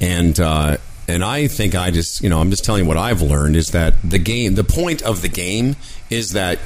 and 0.00 0.38
uh, 0.40 0.78
and 1.08 1.24
I 1.24 1.48
think 1.48 1.74
I 1.74 1.90
just, 1.90 2.22
you 2.22 2.28
know, 2.28 2.38
I'm 2.38 2.50
just 2.50 2.64
telling 2.64 2.82
you 2.82 2.88
what 2.88 2.98
I've 2.98 3.22
learned 3.22 3.56
is 3.56 3.70
that 3.70 3.94
the 4.04 4.18
game, 4.18 4.54
the 4.54 4.64
point 4.64 5.02
of 5.02 5.22
the 5.22 5.28
game 5.28 5.74
is 6.10 6.32
that 6.32 6.58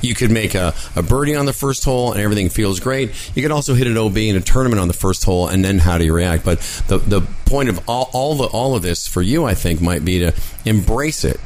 you 0.00 0.14
could 0.14 0.30
make 0.30 0.54
a, 0.54 0.74
a 0.94 1.02
birdie 1.02 1.34
on 1.34 1.46
the 1.46 1.52
first 1.52 1.84
hole 1.84 2.12
and 2.12 2.20
everything 2.20 2.48
feels 2.48 2.80
great. 2.80 3.10
You 3.34 3.42
could 3.42 3.50
also 3.50 3.74
hit 3.74 3.88
an 3.88 3.98
OB 3.98 4.16
in 4.16 4.36
a 4.36 4.40
tournament 4.40 4.80
on 4.80 4.88
the 4.88 4.94
first 4.94 5.24
hole, 5.24 5.48
and 5.48 5.64
then 5.64 5.78
how 5.78 5.98
do 5.98 6.04
you 6.04 6.12
react? 6.12 6.44
But 6.44 6.60
the 6.88 6.98
the 6.98 7.20
point 7.46 7.68
of 7.68 7.80
all, 7.88 8.10
all 8.12 8.34
the 8.34 8.46
all 8.46 8.74
of 8.74 8.82
this 8.82 9.06
for 9.06 9.22
you, 9.22 9.44
I 9.44 9.54
think, 9.54 9.80
might 9.80 10.04
be 10.04 10.18
to 10.20 10.34
embrace 10.64 11.24
it. 11.24 11.40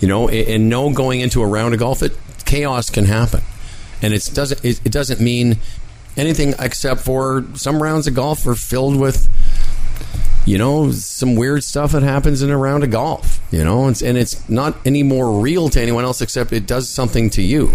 You 0.00 0.08
know, 0.08 0.28
and, 0.28 0.48
and 0.48 0.68
know 0.68 0.90
going 0.92 1.20
into 1.20 1.42
a 1.42 1.46
round 1.46 1.74
of 1.74 1.80
golf 1.80 2.00
that 2.00 2.16
chaos 2.44 2.88
can 2.90 3.04
happen, 3.04 3.42
and 4.00 4.14
it 4.14 4.30
doesn't 4.32 4.64
it, 4.64 4.80
it 4.84 4.92
doesn't 4.92 5.20
mean 5.20 5.58
anything 6.16 6.54
except 6.58 7.00
for 7.00 7.44
some 7.54 7.82
rounds 7.82 8.06
of 8.06 8.14
golf 8.14 8.46
are 8.46 8.54
filled 8.54 8.96
with 8.96 9.28
you 10.44 10.58
know, 10.58 10.90
some 10.90 11.36
weird 11.36 11.62
stuff 11.62 11.92
that 11.92 12.02
happens 12.02 12.42
in 12.42 12.50
a 12.50 12.56
round 12.56 12.84
of 12.84 12.90
golf, 12.90 13.40
you 13.50 13.62
know, 13.62 13.86
and, 13.86 14.00
and 14.02 14.18
it's 14.18 14.48
not 14.48 14.76
any 14.84 15.02
more 15.02 15.40
real 15.40 15.68
to 15.68 15.80
anyone 15.80 16.04
else 16.04 16.20
except 16.20 16.52
it 16.52 16.66
does 16.66 16.88
something 16.88 17.30
to 17.30 17.42
you. 17.42 17.72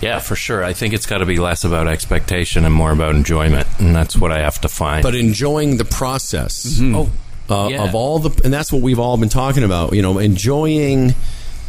Yeah, 0.00 0.18
for 0.18 0.36
sure. 0.36 0.62
I 0.62 0.72
think 0.72 0.92
it's 0.92 1.06
got 1.06 1.18
to 1.18 1.26
be 1.26 1.38
less 1.38 1.64
about 1.64 1.88
expectation 1.88 2.64
and 2.64 2.74
more 2.74 2.92
about 2.92 3.14
enjoyment, 3.14 3.66
and 3.78 3.94
that's 3.94 4.16
what 4.16 4.30
I 4.30 4.40
have 4.40 4.60
to 4.60 4.68
find. 4.68 5.02
But 5.02 5.14
enjoying 5.14 5.78
the 5.78 5.84
process 5.84 6.78
oh, 6.82 7.10
uh, 7.48 7.68
yeah. 7.70 7.82
of 7.82 7.94
all 7.94 8.18
the, 8.18 8.44
and 8.44 8.52
that's 8.52 8.70
what 8.70 8.82
we've 8.82 8.98
all 8.98 9.16
been 9.16 9.30
talking 9.30 9.64
about, 9.64 9.94
you 9.94 10.02
know, 10.02 10.18
enjoying 10.18 11.14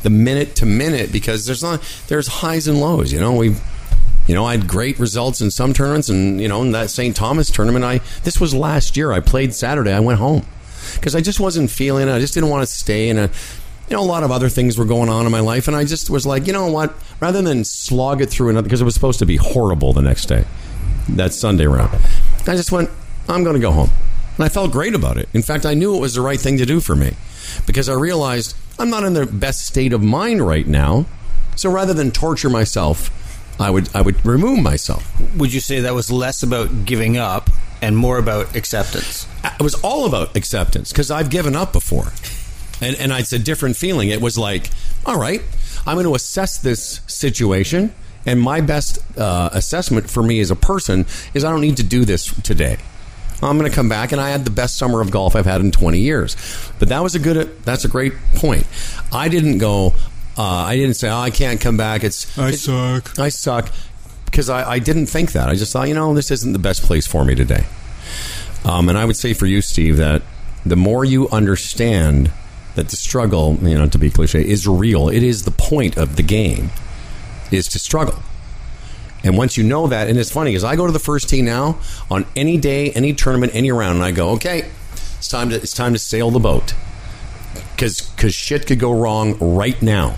the 0.04 0.10
minute 0.10 0.56
to 0.58 0.66
minute 0.66 1.12
because 1.12 1.46
there's 1.46 1.64
not, 1.64 1.82
there's 2.10 2.28
highs 2.28 2.68
and 2.68 2.80
lows, 2.82 3.14
you 3.14 3.20
know, 3.20 3.34
we, 3.34 3.56
you 4.28 4.36
know, 4.36 4.46
I 4.46 4.58
had 4.58 4.68
great 4.68 5.00
results 5.00 5.42
in 5.42 5.52
some 5.52 5.74
tournaments, 5.74 6.10
and 6.10 6.40
you 6.42 6.48
know, 6.48 6.62
in 6.62 6.72
that 6.72 6.90
St. 6.90 7.16
Thomas 7.16 7.50
tournament, 7.50 7.86
I 7.86 8.00
this 8.24 8.40
was 8.40 8.54
last 8.54 8.98
year. 8.98 9.12
I 9.12 9.20
played 9.20 9.54
Saturday. 9.54 9.94
I 9.94 10.00
went 10.00 10.20
home 10.20 10.46
because 10.96 11.16
I 11.16 11.22
just 11.22 11.40
wasn't 11.40 11.72
feeling 11.72 12.08
it. 12.08 12.12
I 12.12 12.20
just 12.20 12.34
didn't 12.34 12.50
want 12.50 12.68
to 12.68 12.74
stay 12.74 13.10
in 13.10 13.18
a. 13.18 13.30
You 13.90 13.96
know, 13.96 14.04
a 14.04 14.06
lot 14.06 14.24
of 14.24 14.32
other 14.32 14.50
things 14.50 14.78
were 14.78 14.84
going 14.84 15.08
on 15.08 15.26
in 15.26 15.32
my 15.32 15.40
life, 15.40 15.70
and 15.70 15.78
I 15.78 15.86
just 15.86 16.10
was 16.10 16.26
like, 16.26 16.46
you 16.46 16.52
know 16.52 16.70
what? 16.70 16.94
Rather 17.22 17.42
than 17.42 17.64
slog 17.64 18.22
it 18.22 18.30
through 18.30 18.50
another, 18.50 18.66
because 18.66 18.82
it 18.82 18.84
was 18.84 18.94
supposed 18.94 19.20
to 19.20 19.26
be 19.26 19.38
horrible 19.38 19.94
the 19.94 20.02
next 20.02 20.26
day, 20.26 20.44
that 21.08 21.32
Sunday 21.32 21.68
round, 21.68 21.98
I 22.42 22.58
just 22.58 22.70
went, 22.70 22.90
I'm 23.30 23.46
going 23.46 23.54
to 23.54 23.62
go 23.62 23.72
home, 23.72 23.90
and 24.36 24.44
I 24.44 24.50
felt 24.50 24.74
great 24.74 24.94
about 24.94 25.16
it. 25.16 25.30
In 25.34 25.42
fact, 25.42 25.66
I 25.66 25.74
knew 25.74 25.96
it 25.96 26.02
was 26.02 26.16
the 26.16 26.22
right 26.22 26.38
thing 26.38 26.58
to 26.58 26.66
do 26.66 26.82
for 26.82 26.98
me, 26.98 27.14
because 27.66 27.88
I 27.88 27.94
realized 27.94 28.58
I'm 28.78 28.90
not 28.90 29.06
in 29.06 29.14
the 29.14 29.26
best 29.26 29.66
state 29.66 29.94
of 29.94 30.04
mind 30.04 30.46
right 30.46 30.68
now. 30.68 31.06
So 31.56 31.72
rather 31.72 31.94
than 31.94 32.12
torture 32.12 32.50
myself, 32.50 33.10
I 33.60 33.70
would 33.70 33.90
I 33.96 34.02
would 34.02 34.24
remove 34.26 34.60
myself. 34.60 35.04
Would 35.36 35.54
you 35.54 35.60
say 35.60 35.82
that 35.82 35.94
was 35.94 36.12
less 36.12 36.44
about 36.44 36.86
giving 36.86 37.18
up 37.18 37.50
and 37.82 37.98
more 37.98 38.18
about 38.18 38.56
acceptance? 38.56 39.28
It 39.44 39.64
was 39.64 39.76
all 39.76 40.06
about 40.06 40.36
acceptance 40.36 40.92
because 40.92 41.10
I've 41.10 41.30
given 41.30 41.56
up 41.56 41.74
before, 41.74 42.12
and 42.82 42.96
and 42.98 43.12
it's 43.12 43.34
a 43.34 43.40
different 43.40 43.78
feeling. 43.78 44.10
It 44.10 44.22
was 44.22 44.38
like, 44.38 44.70
all 45.06 45.20
right, 45.20 45.42
I'm 45.86 45.96
going 45.96 46.06
to 46.06 46.16
assess 46.16 46.58
this 46.58 47.02
situation, 47.08 47.94
and 48.26 48.40
my 48.40 48.62
best 48.62 49.00
uh, 49.18 49.50
assessment 49.54 50.10
for 50.10 50.22
me 50.22 50.40
as 50.40 50.52
a 50.52 50.56
person 50.56 51.06
is 51.34 51.44
I 51.44 51.50
don't 51.52 51.62
need 51.62 51.78
to 51.78 51.84
do 51.84 52.06
this 52.06 52.26
today. 52.42 52.78
I'm 53.42 53.58
going 53.58 53.70
to 53.70 53.76
come 53.76 53.88
back, 53.88 54.12
and 54.12 54.20
I 54.20 54.30
had 54.30 54.46
the 54.46 54.52
best 54.52 54.78
summer 54.78 55.00
of 55.00 55.12
golf 55.12 55.36
I've 55.36 55.46
had 55.46 55.62
in 55.62 55.72
20 55.72 56.00
years. 56.00 56.36
But 56.80 56.90
that 56.90 57.04
was 57.04 57.14
a 57.14 57.20
good. 57.20 57.64
That's 57.64 57.86
a 57.86 57.88
great 57.88 58.14
point. 58.36 58.66
I 59.12 59.30
didn't 59.30 59.60
go. 59.60 59.94
Uh, 60.38 60.44
I 60.44 60.76
didn't 60.76 60.96
say, 60.96 61.10
"Oh, 61.10 61.18
I 61.18 61.30
can't 61.32 61.60
come 61.60 61.78
back." 61.78 62.04
It's 62.04 62.38
I 62.38 62.50
it- 62.50 62.58
suck. 62.58 63.18
I 63.20 63.30
suck 63.30 63.70
because 64.26 64.50
I, 64.50 64.72
I 64.74 64.80
didn't 64.80 65.08
think 65.08 65.32
that. 65.32 65.50
I 65.50 65.56
just 65.56 65.74
thought, 65.74 65.88
you 65.88 65.94
know, 65.96 66.14
this 66.14 66.30
isn't 66.32 66.54
the 66.54 66.60
best 66.60 66.84
place 66.84 67.08
for 67.08 67.26
me 67.26 67.34
today. 67.34 67.66
Um, 68.66 68.90
and 68.90 68.98
I 68.98 69.06
would 69.06 69.16
say 69.16 69.34
for 69.34 69.46
you, 69.46 69.62
Steve, 69.62 69.98
that 69.98 70.22
the 70.66 70.76
more 70.76 71.06
you 71.06 71.28
understand 71.30 72.30
that 72.76 72.90
the 72.90 72.96
struggle, 72.98 73.58
you 73.62 73.76
know, 73.78 73.88
to 73.88 73.98
be 73.98 74.10
cliche, 74.12 74.48
is 74.48 74.68
real. 74.68 75.10
It 75.10 75.24
is 75.24 75.44
the 75.46 75.52
point 75.52 75.98
of 75.98 76.18
the 76.18 76.24
game, 76.24 76.70
is 77.52 77.68
to 77.70 77.80
struggle. 77.80 78.20
And 79.24 79.36
once 79.38 79.58
you 79.58 79.64
know 79.64 79.88
that, 79.88 80.08
and 80.10 80.20
it's 80.20 80.32
funny 80.32 80.52
because 80.52 80.64
I 80.64 80.76
go 80.76 80.86
to 80.86 80.92
the 80.94 81.00
first 81.00 81.30
tee 81.30 81.42
now 81.42 81.80
on 82.12 82.26
any 82.36 82.58
day, 82.58 82.92
any 82.92 83.14
tournament, 83.14 83.56
any 83.56 83.72
round, 83.72 83.96
and 83.96 84.06
I 84.06 84.12
go, 84.12 84.30
okay, 84.32 84.70
it's 85.18 85.28
time 85.30 85.50
to 85.50 85.56
it's 85.56 85.74
time 85.74 85.94
to 85.94 86.00
sail 86.00 86.30
the 86.30 86.40
boat 86.40 86.76
because 87.76 88.02
because 88.12 88.36
shit 88.36 88.68
could 88.68 88.80
go 88.80 88.92
wrong 88.94 89.38
right 89.40 89.82
now. 89.82 90.18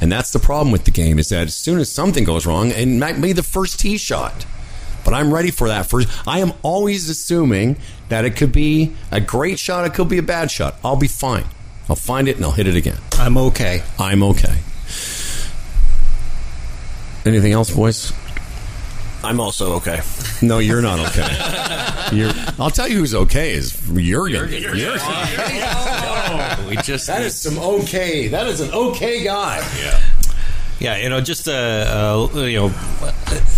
And 0.00 0.12
that's 0.12 0.30
the 0.30 0.38
problem 0.38 0.70
with 0.70 0.84
the 0.84 0.90
game 0.90 1.18
is 1.18 1.28
that 1.30 1.46
as 1.48 1.56
soon 1.56 1.78
as 1.78 1.90
something 1.90 2.24
goes 2.24 2.46
wrong, 2.46 2.70
it 2.70 2.86
might 2.86 3.20
be 3.20 3.32
the 3.32 3.42
first 3.42 3.80
tee 3.80 3.98
shot. 3.98 4.46
But 5.04 5.14
I'm 5.14 5.32
ready 5.32 5.50
for 5.50 5.68
that 5.68 5.86
first. 5.86 6.08
I 6.26 6.40
am 6.40 6.52
always 6.62 7.08
assuming 7.08 7.76
that 8.08 8.24
it 8.24 8.36
could 8.36 8.52
be 8.52 8.92
a 9.10 9.20
great 9.20 9.58
shot, 9.58 9.84
it 9.86 9.94
could 9.94 10.08
be 10.08 10.18
a 10.18 10.22
bad 10.22 10.50
shot. 10.50 10.76
I'll 10.84 10.96
be 10.96 11.08
fine. 11.08 11.44
I'll 11.88 11.96
find 11.96 12.28
it 12.28 12.36
and 12.36 12.44
I'll 12.44 12.52
hit 12.52 12.66
it 12.66 12.76
again. 12.76 12.98
I'm 13.18 13.36
okay. 13.38 13.82
I'm 13.98 14.22
okay. 14.22 14.58
Anything 17.24 17.52
else, 17.52 17.70
boys? 17.70 18.12
I'm 19.24 19.40
also 19.40 19.74
okay. 19.74 20.00
No, 20.42 20.58
you're 20.58 20.82
not 20.82 21.00
okay. 21.00 21.26
You're, 22.16 22.32
I'll 22.58 22.70
tell 22.70 22.88
you 22.88 22.98
who's 22.98 23.14
okay 23.14 23.52
is 23.52 23.72
Jurgen. 23.72 24.48
Jurgen. 24.48 24.98
Oh, 25.00 26.17
we 26.68 26.76
just 26.76 27.06
That 27.06 27.22
is 27.22 27.40
some 27.40 27.58
okay. 27.58 28.28
That 28.28 28.46
is 28.46 28.60
an 28.60 28.72
okay 28.72 29.24
guy. 29.24 29.58
Yeah, 29.80 30.00
Yeah, 30.80 30.96
you 30.96 31.08
know, 31.08 31.20
just 31.20 31.48
a, 31.48 31.52
a 31.54 32.48
you 32.48 32.58
know 32.58 32.68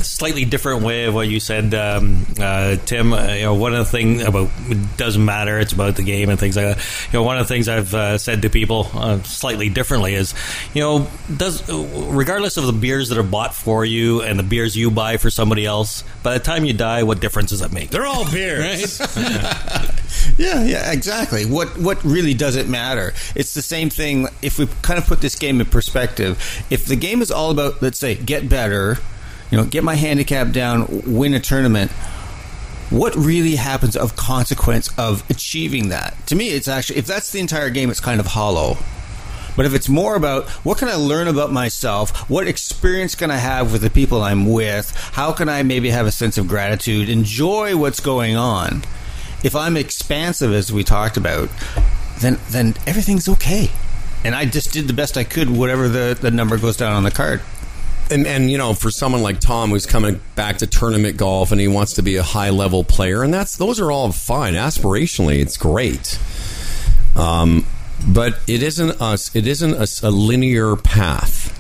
slightly 0.03 0.45
different 0.45 0.83
way 0.83 1.05
of 1.05 1.15
what 1.15 1.29
you 1.29 1.41
said, 1.41 1.75
um, 1.75 2.27
uh, 2.39 2.77
Tim. 2.87 3.13
Uh, 3.13 3.33
you 3.33 3.43
know, 3.43 3.55
one 3.55 3.75
of 3.75 3.79
the 3.79 3.91
things 3.91 4.23
about 4.23 4.51
it 4.69 4.97
doesn't 4.97 5.25
matter. 5.25 5.59
It's 5.59 5.73
about 5.73 5.97
the 5.97 6.03
game 6.03 6.31
and 6.31 6.39
things 6.39 6.57
like 6.57 6.65
that. 6.65 6.79
You 7.13 7.19
know, 7.19 7.23
one 7.23 7.39
of 7.39 7.47
the 7.47 7.53
things 7.53 7.69
I've 7.69 7.95
uh, 7.95 8.19
said 8.19 8.43
to 8.43 8.51
people 8.51 8.89
uh, 8.95 9.23
slightly 9.23 9.69
differently 9.69 10.15
is, 10.15 10.35
you 10.73 10.81
know, 10.81 11.09
does 11.35 11.69
regardless 11.69 12.57
of 12.57 12.67
the 12.67 12.73
beers 12.73 13.11
that 13.11 13.19
are 13.19 13.23
bought 13.23 13.55
for 13.55 13.85
you 13.85 14.23
and 14.23 14.39
the 14.39 14.43
beers 14.43 14.77
you 14.77 14.91
buy 14.91 15.17
for 15.17 15.31
somebody 15.31 15.67
else, 15.67 16.05
by 16.23 16.35
the 16.35 16.41
time 16.41 16.65
you 16.65 16.73
die, 16.73 17.03
what 17.03 17.21
difference 17.21 17.51
does 17.51 17.61
that 17.61 17.73
make? 17.73 17.91
They're 17.91 18.07
all 18.07 18.31
beers. 18.31 18.99
Yeah, 20.39 20.65
yeah, 20.65 20.93
exactly. 20.93 21.45
What 21.45 21.79
what 21.79 22.03
really 22.05 22.35
does 22.35 22.57
it 22.57 22.69
matter? 22.69 23.13
It's 23.35 23.55
the 23.55 23.63
same 23.63 23.91
thing. 23.91 24.29
If 24.43 24.59
we 24.59 24.67
kind 24.83 24.99
of 24.99 25.07
put 25.07 25.21
this 25.21 25.37
game 25.37 25.61
in 25.61 25.67
perspective, 25.67 26.65
if 26.71 26.87
the 26.87 26.97
game 26.97 27.23
is 27.23 27.31
all 27.31 27.51
about, 27.51 27.83
let's 27.83 27.99
say, 27.99 28.15
get 28.15 28.49
better, 28.49 28.99
you 29.51 29.59
know, 29.59 29.65
get 29.65 29.85
my 29.85 29.97
handicap 29.97 30.53
down, 30.53 30.87
win 31.07 31.35
a 31.35 31.41
tournament. 31.41 31.91
What 32.91 33.15
really 33.15 33.55
happens 33.55 33.97
of 33.97 34.17
consequence 34.17 34.91
of 34.99 35.29
achieving 35.31 35.91
that? 35.91 36.17
To 36.27 36.35
me, 36.35 36.49
it's 36.49 36.67
actually 36.67 36.99
if 36.99 37.07
that's 37.07 37.31
the 37.31 37.39
entire 37.39 37.71
game, 37.71 37.89
it's 37.89 38.01
kind 38.01 38.19
of 38.19 38.27
hollow. 38.27 38.79
But 39.57 39.67
if 39.67 39.75
it's 39.75 39.89
more 39.89 40.15
about 40.15 40.49
what 40.65 40.79
can 40.79 40.89
I 40.89 40.95
learn 40.95 41.29
about 41.29 41.53
myself, 41.53 42.31
what 42.31 42.49
experience 42.49 43.15
can 43.15 43.31
I 43.31 43.37
have 43.37 43.73
with 43.73 43.83
the 43.83 43.91
people 43.91 44.23
I'm 44.23 44.47
with, 44.47 44.97
how 45.13 45.33
can 45.33 45.49
I 45.49 45.63
maybe 45.63 45.91
have 45.91 46.07
a 46.07 46.13
sense 46.13 46.39
of 46.39 46.49
gratitude, 46.49 47.09
enjoy 47.09 47.77
what's 47.77 48.01
going 48.01 48.37
on. 48.37 48.83
If 49.43 49.57
I'm 49.57 49.77
expansive, 49.77 50.53
as 50.53 50.73
we 50.73 50.85
talked 50.85 51.17
about, 51.17 51.49
then 52.21 52.39
then 52.51 52.75
everything's 52.87 53.29
okay. 53.29 53.71
And 54.25 54.35
I 54.35 54.45
just 54.45 54.73
did 54.73 54.87
the 54.87 54.93
best 54.93 55.17
I 55.17 55.25
could, 55.25 55.49
whatever 55.49 55.89
the, 55.89 56.17
the 56.21 56.31
number 56.31 56.59
goes 56.59 56.77
down 56.77 56.93
on 56.93 57.05
the 57.05 57.11
card. 57.11 57.41
and, 58.11 58.27
and 58.27 58.51
you 58.51 58.59
know, 58.59 58.75
for 58.75 58.91
someone 58.91 59.23
like 59.23 59.41
Tom 59.41 59.71
who's 59.71 59.87
coming 59.87 60.21
back 60.35 60.59
to 60.59 60.67
tournament 60.67 61.17
golf 61.17 61.53
and 61.53 61.61
he 61.61 61.69
wants 61.69 61.95
to 61.95 62.03
be 62.03 62.17
a 62.17 62.23
high 62.23 62.51
level 62.51 62.85
player, 62.85 63.23
and 63.23 63.33
that's 63.33 63.57
those 63.57 63.81
are 63.81 63.91
all 63.91 64.11
fine. 64.13 64.55
Aspirationally, 64.55 65.41
it's 65.41 65.57
great. 65.57 66.19
Um, 67.17 67.67
but 68.07 68.39
it 68.47 68.63
isn't 68.63 69.01
us. 69.01 69.35
It 69.35 69.47
isn't 69.47 69.75
a, 69.75 70.09
a 70.09 70.11
linear 70.11 70.77
path. 70.77 71.57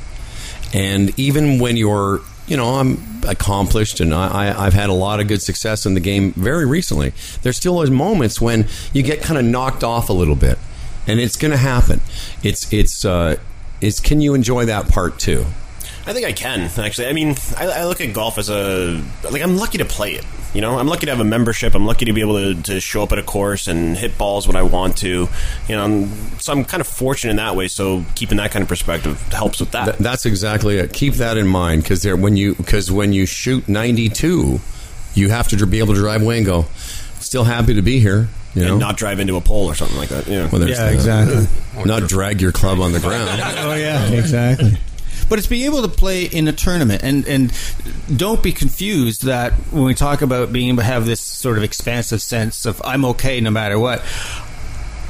And 0.73 1.19
even 1.19 1.59
when 1.59 1.77
you're, 1.77 2.21
you 2.51 2.57
know, 2.57 2.75
I'm 2.75 2.99
accomplished 3.29 4.01
and 4.01 4.13
I, 4.13 4.67
I've 4.67 4.75
had 4.75 4.91
a 4.91 4.93
lot 4.93 5.21
of 5.21 5.29
good 5.29 5.41
success 5.41 5.87
in 5.87 5.95
the 5.95 6.01
game 6.01 6.33
very 6.33 6.67
recently. 6.67 7.13
There's 7.43 7.57
still 7.57 7.79
those 7.79 7.91
moments 7.91 8.41
when 8.41 8.67
you 8.93 9.05
get 9.05 9.23
kind 9.23 9.39
of 9.39 9.45
knocked 9.45 9.85
off 9.85 10.09
a 10.09 10.13
little 10.13 10.35
bit, 10.35 10.59
and 11.07 11.21
it's 11.21 11.37
going 11.37 11.53
to 11.53 11.57
happen. 11.57 12.01
It's 12.43 12.71
it's 12.73 13.05
uh, 13.05 13.37
it's 13.81 14.01
can 14.01 14.21
you 14.21 14.35
enjoy 14.35 14.65
that 14.65 14.89
part 14.89 15.21
too? 15.21 15.47
I 16.07 16.13
think 16.13 16.27
I 16.27 16.33
can 16.33 16.63
actually. 16.77 17.07
I 17.07 17.13
mean, 17.13 17.37
I, 17.57 17.67
I 17.69 17.85
look 17.85 18.01
at 18.01 18.13
golf 18.13 18.37
as 18.37 18.51
a 18.51 19.01
like 19.31 19.43
I'm 19.43 19.57
lucky 19.57 19.79
to 19.79 19.85
play 19.85 20.15
it. 20.15 20.25
You 20.53 20.61
know, 20.61 20.79
I'm 20.79 20.89
lucky 20.89 21.07
to 21.07 21.13
have 21.13 21.21
a 21.21 21.25
membership. 21.25 21.75
I'm 21.77 21.87
lucky 21.87 22.07
to 22.07 22.13
be 22.13 22.21
able 22.23 22.55
to, 22.55 22.63
to 22.65 22.81
show 22.81 23.03
up 23.05 23.13
at 23.13 23.19
a 23.19 23.23
course 23.23 23.69
and 23.69 23.97
hit 23.97 24.19
balls 24.19 24.47
when 24.49 24.57
I 24.57 24.63
want 24.63 24.97
to. 24.99 25.29
You 25.69 25.77
know, 25.77 25.83
I'm- 25.83 26.11
so 26.39 26.53
I'm 26.53 26.65
kind 26.65 26.81
of 26.81 26.87
fortunate 26.89 27.31
in 27.31 27.37
that 27.37 27.55
way. 27.55 27.69
So 27.69 28.05
keeping 28.17 28.39
that 28.39 28.51
kind 28.51 28.63
of 28.63 28.69
perspective 28.69 29.21
helps 29.33 29.61
with 29.61 29.71
that. 29.73 29.85
Th- 29.85 29.97
that's 29.99 30.27
exactly 30.27 30.79
it. 30.79 30.93
Keep 30.93 31.15
that 31.15 31.37
in 31.37 31.47
mind 31.47 31.83
because 31.85 32.03
there 32.03 32.17
when 32.17 32.37
you 32.37 32.55
because 32.57 32.91
when 32.91 33.13
you 33.13 33.27
shoot 33.27 33.69
92, 33.69 34.61
you 35.15 35.29
have 35.29 35.49
to 35.49 35.67
be 35.67 35.79
able 35.79 35.95
to 35.95 36.01
drive 36.01 36.23
away 36.23 36.39
and 36.39 36.47
go. 36.47 36.67
Still 37.21 37.45
happy 37.45 37.75
to 37.75 37.83
be 37.83 38.01
here. 38.01 38.29
You 38.55 38.65
know, 38.65 38.71
and 38.73 38.81
not 38.81 38.97
drive 38.97 39.21
into 39.21 39.37
a 39.37 39.41
pole 39.41 39.67
or 39.67 39.77
something 39.77 39.97
like 39.97 40.09
that. 40.09 40.27
Yeah. 40.27 40.49
Well, 40.51 40.61
there's 40.61 40.73
Yeah, 40.77 40.87
that. 40.87 40.95
exactly. 40.95 41.85
Not 41.85 42.09
drag 42.09 42.41
your 42.41 42.51
club 42.51 42.81
on 42.81 42.91
the 42.91 42.99
ground. 42.99 43.29
Oh 43.59 43.75
yeah, 43.75 44.09
exactly. 44.11 44.77
But 45.31 45.39
it's 45.39 45.49
being 45.49 45.65
able 45.65 45.81
to 45.81 45.89
play 45.89 46.25
in 46.25 46.49
a 46.49 46.53
tournament. 46.53 47.03
And 47.03 47.27
and 47.27 47.53
don't 48.15 48.43
be 48.43 48.53
confused 48.53 49.25
that 49.25 49.53
when 49.71 49.85
we 49.85 49.95
talk 49.95 50.21
about 50.21 50.53
being 50.53 50.69
able 50.69 50.79
to 50.79 50.85
have 50.85 51.07
this 51.07 51.21
sort 51.21 51.57
of 51.57 51.63
expansive 51.65 52.21
sense 52.21 52.67
of 52.67 52.83
I'm 52.85 53.07
okay 53.07 53.41
no 53.41 53.51
matter 53.51 53.79
what. 53.79 54.03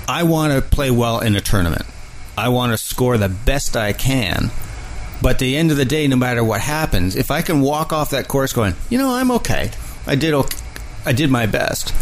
I 0.06 0.24
want 0.24 0.52
to 0.52 0.60
play 0.60 0.90
well 0.90 1.20
in 1.20 1.34
a 1.36 1.40
tournament. 1.40 1.86
I 2.36 2.48
want 2.48 2.72
to 2.72 2.78
score 2.78 3.16
the 3.16 3.28
best 3.28 3.76
I 3.76 3.92
can. 3.92 4.50
But 5.22 5.32
at 5.32 5.38
the 5.38 5.56
end 5.56 5.70
of 5.70 5.76
the 5.76 5.84
day, 5.84 6.06
no 6.06 6.16
matter 6.16 6.42
what 6.42 6.60
happens, 6.60 7.14
if 7.16 7.30
I 7.30 7.42
can 7.42 7.60
walk 7.60 7.92
off 7.92 8.10
that 8.10 8.26
course 8.26 8.52
going, 8.52 8.74
you 8.88 8.98
know, 8.98 9.14
I'm 9.14 9.30
okay. 9.32 9.70
I 10.06 10.14
did 10.14 10.34
okay. 10.34 10.58
I 11.06 11.12
did 11.12 11.30
my 11.30 11.46
best. 11.46 11.94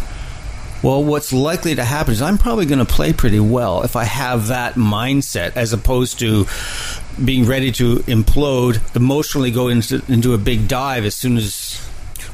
Well, 0.83 1.03
what's 1.03 1.33
likely 1.33 1.75
to 1.75 1.85
happen 1.85 2.13
is 2.13 2.23
I'm 2.23 2.39
probably 2.39 2.67
going 2.67 2.79
to 2.79 2.85
play 2.85 3.13
pretty 3.13 3.41
well 3.41 3.83
if 3.83 3.97
I 3.97 4.05
have 4.05 4.49
that 4.49 4.75
mindset 4.75 5.57
as 5.57 5.73
opposed 5.73 6.21
to 6.21 6.47
being 7.25 7.45
ready 7.47 7.73
to 7.73 7.97
implode, 8.01 8.81
emotionally 8.97 9.51
go 9.51 9.69
into, 9.69 10.03
into 10.09 10.35
a 10.35 10.39
big 10.39 10.69
dive 10.69 11.05
as 11.05 11.15
soon 11.15 11.37
as 11.37 11.81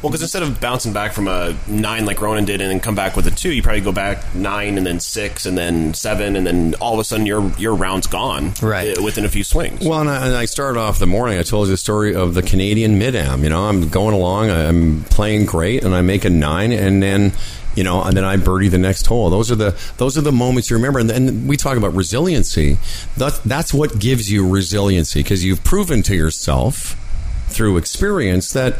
Well, 0.02 0.10
because 0.10 0.22
instead 0.22 0.42
of 0.42 0.60
bouncing 0.60 0.92
back 0.92 1.12
from 1.12 1.28
a 1.28 1.56
nine 1.66 2.04
like 2.04 2.20
Ronan 2.20 2.44
did 2.44 2.60
and 2.60 2.70
then 2.70 2.80
come 2.80 2.94
back 2.94 3.16
with 3.16 3.26
a 3.26 3.30
two, 3.30 3.50
you 3.52 3.62
probably 3.62 3.80
go 3.80 3.92
back 3.92 4.34
nine 4.34 4.76
and 4.76 4.86
then 4.86 5.00
six 5.00 5.46
and 5.46 5.56
then 5.56 5.94
seven 5.94 6.36
and 6.36 6.46
then 6.46 6.74
all 6.80 6.92
of 6.94 6.98
a 7.00 7.04
sudden 7.04 7.24
your 7.24 7.50
your 7.58 7.74
round's 7.74 8.06
gone 8.06 8.52
Right. 8.60 8.98
uh, 8.98 9.02
within 9.02 9.24
a 9.24 9.28
few 9.30 9.44
swings. 9.44 9.86
Well, 9.86 10.00
and 10.00 10.10
I, 10.10 10.26
and 10.26 10.34
I 10.36 10.44
started 10.44 10.78
off 10.78 10.98
the 10.98 11.06
morning. 11.06 11.38
I 11.38 11.42
told 11.42 11.68
you 11.68 11.72
the 11.72 11.76
story 11.78 12.14
of 12.14 12.34
the 12.34 12.42
Canadian 12.42 12.98
mid 12.98 13.14
am. 13.16 13.42
You 13.44 13.48
know, 13.50 13.64
I'm 13.64 13.88
going 13.88 14.14
along, 14.14 14.50
I'm 14.50 15.04
playing 15.04 15.46
great, 15.46 15.84
and 15.84 15.94
I 15.94 16.02
make 16.02 16.24
a 16.26 16.30
nine, 16.30 16.72
and 16.72 17.02
then 17.02 17.32
you 17.76 17.84
know, 17.84 18.02
and 18.02 18.16
then 18.16 18.24
I 18.24 18.36
birdie 18.36 18.68
the 18.68 18.78
next 18.78 19.06
hole. 19.06 19.30
Those 19.30 19.50
are 19.50 19.56
the 19.56 19.76
those 19.96 20.16
are 20.16 20.20
the 20.20 20.32
moments 20.32 20.70
you 20.70 20.76
remember. 20.76 20.98
And, 20.98 21.10
and 21.10 21.48
we 21.48 21.56
talk 21.56 21.76
about 21.76 21.94
resiliency. 21.94 22.78
That, 23.16 23.40
that's 23.44 23.74
what 23.74 23.98
gives 23.98 24.30
you 24.30 24.48
resiliency 24.48 25.22
because 25.22 25.44
you've 25.44 25.64
proven 25.64 26.02
to 26.04 26.14
yourself 26.14 27.00
through 27.48 27.76
experience 27.76 28.52
that 28.52 28.76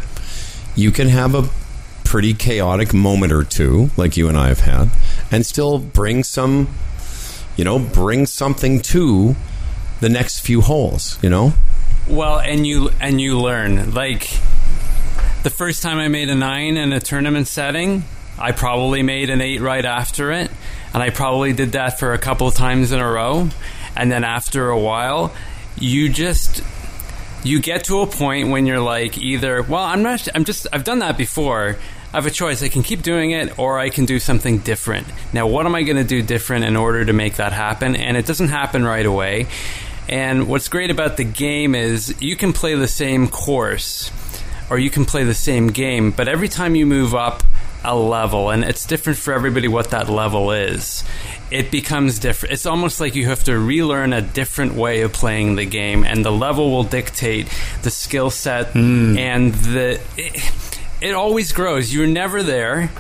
you 0.75 0.91
can 0.91 1.09
have 1.09 1.35
a 1.35 1.49
pretty 2.05 2.35
chaotic 2.35 2.93
moment 2.93 3.33
or 3.33 3.45
two, 3.45 3.91
like 3.97 4.17
you 4.17 4.29
and 4.29 4.37
I 4.37 4.49
have 4.49 4.61
had, 4.61 4.91
and 5.31 5.45
still 5.45 5.79
bring 5.79 6.23
some, 6.23 6.69
you 7.57 7.65
know, 7.65 7.79
bring 7.79 8.27
something 8.27 8.81
to 8.81 9.35
the 10.01 10.09
next 10.09 10.41
few 10.41 10.61
holes. 10.61 11.19
You 11.23 11.31
know. 11.31 11.55
Well, 12.09 12.39
and 12.39 12.67
you 12.67 12.91
and 13.01 13.21
you 13.21 13.41
learn. 13.41 13.95
Like 13.95 14.29
the 15.43 15.51
first 15.51 15.83
time 15.83 15.99
I 15.99 16.09
made 16.09 16.29
a 16.29 16.35
nine 16.35 16.77
in 16.77 16.93
a 16.93 17.01
tournament 17.01 17.49
setting, 17.49 18.05
I 18.39 18.53
probably 18.53 19.03
made 19.03 19.31
an 19.31 19.41
eight 19.41 19.61
right 19.61 19.85
after 19.85 20.33
it, 20.33 20.51
and 20.93 21.03
I 21.03 21.11
probably 21.11 21.53
did 21.53 21.73
that 21.73 21.99
for 21.99 22.13
a 22.13 22.19
couple 22.19 22.51
times 22.51 22.93
in 22.93 23.01
a 23.01 23.09
row. 23.11 23.49
And 23.97 24.11
then 24.11 24.25
after 24.25 24.69
a 24.71 24.79
while, 24.79 25.33
you 25.79 26.09
just 26.09 26.63
you 27.45 27.61
get 27.61 27.85
to 27.85 28.01
a 28.01 28.07
point 28.07 28.49
when 28.49 28.65
you're 28.65 28.81
like 28.81 29.19
either 29.19 29.63
well 29.63 29.83
i'm 29.83 30.03
not 30.03 30.27
i'm 30.35 30.45
just 30.45 30.67
i've 30.73 30.85
done 30.85 31.01
that 31.01 31.17
before. 31.17 31.77
I 32.13 32.19
have 32.19 32.27
a 32.27 32.31
choice. 32.31 32.63
I 32.63 32.69
can 32.69 32.85
keep 32.85 33.03
doing 33.03 33.33
it 33.33 33.59
or 33.59 33.79
i 33.79 33.91
can 33.91 34.07
do 34.07 34.21
something 34.21 34.59
different. 34.59 35.07
Now 35.33 35.49
what 35.49 35.67
am 35.67 35.75
i 35.75 35.83
going 35.83 35.97
to 35.97 36.05
do 36.05 36.23
different 36.23 36.65
in 36.65 36.77
order 36.77 37.05
to 37.05 37.13
make 37.13 37.37
that 37.37 37.53
happen? 37.53 37.97
And 37.97 38.17
it 38.17 38.25
doesn't 38.25 38.49
happen 38.49 38.85
right 38.85 39.05
away. 39.05 39.49
And 40.09 40.47
what's 40.47 40.69
great 40.69 40.91
about 40.91 41.17
the 41.17 41.25
game 41.25 41.75
is 41.75 42.15
you 42.23 42.37
can 42.37 42.53
play 42.53 42.77
the 42.77 42.87
same 42.87 43.27
course 43.27 44.13
or 44.71 44.79
you 44.79 44.91
can 44.91 45.05
play 45.05 45.25
the 45.25 45.35
same 45.35 45.69
game 45.69 46.13
but 46.13 46.29
every 46.29 46.49
time 46.49 46.77
you 46.77 46.87
move 46.87 47.15
up 47.15 47.43
a 47.85 47.97
level 47.97 48.51
and 48.51 48.65
it's 48.65 48.87
different 48.87 49.19
for 49.19 49.33
everybody 49.33 49.69
what 49.69 49.91
that 49.91 50.09
level 50.09 50.53
is. 50.53 51.05
It 51.51 51.71
becomes 51.71 52.19
different. 52.19 52.55
It's 52.55 52.67
almost 52.67 53.01
like 53.01 53.15
you 53.15 53.27
have 53.27 53.45
to 53.45 53.59
relearn 53.59 54.13
a 54.13 54.23
different 54.23 54.75
way 54.75 55.03
of 55.03 55.13
playing 55.13 55.57
the 55.57 55.65
game 55.65 56.05
and 56.05 56.25
the 56.25 56.33
level 56.33 56.71
will 56.71 56.85
dictate 56.85 57.49
the 57.83 57.91
skill 57.91 58.31
set 58.31 58.69
hmm. 58.69 59.17
and 59.19 59.55
the 59.55 60.01
it, 60.17 60.79
it 61.01 61.15
always 61.15 61.53
grows. 61.53 61.93
You're 61.93 62.07
never 62.07 62.43
there 62.43 62.91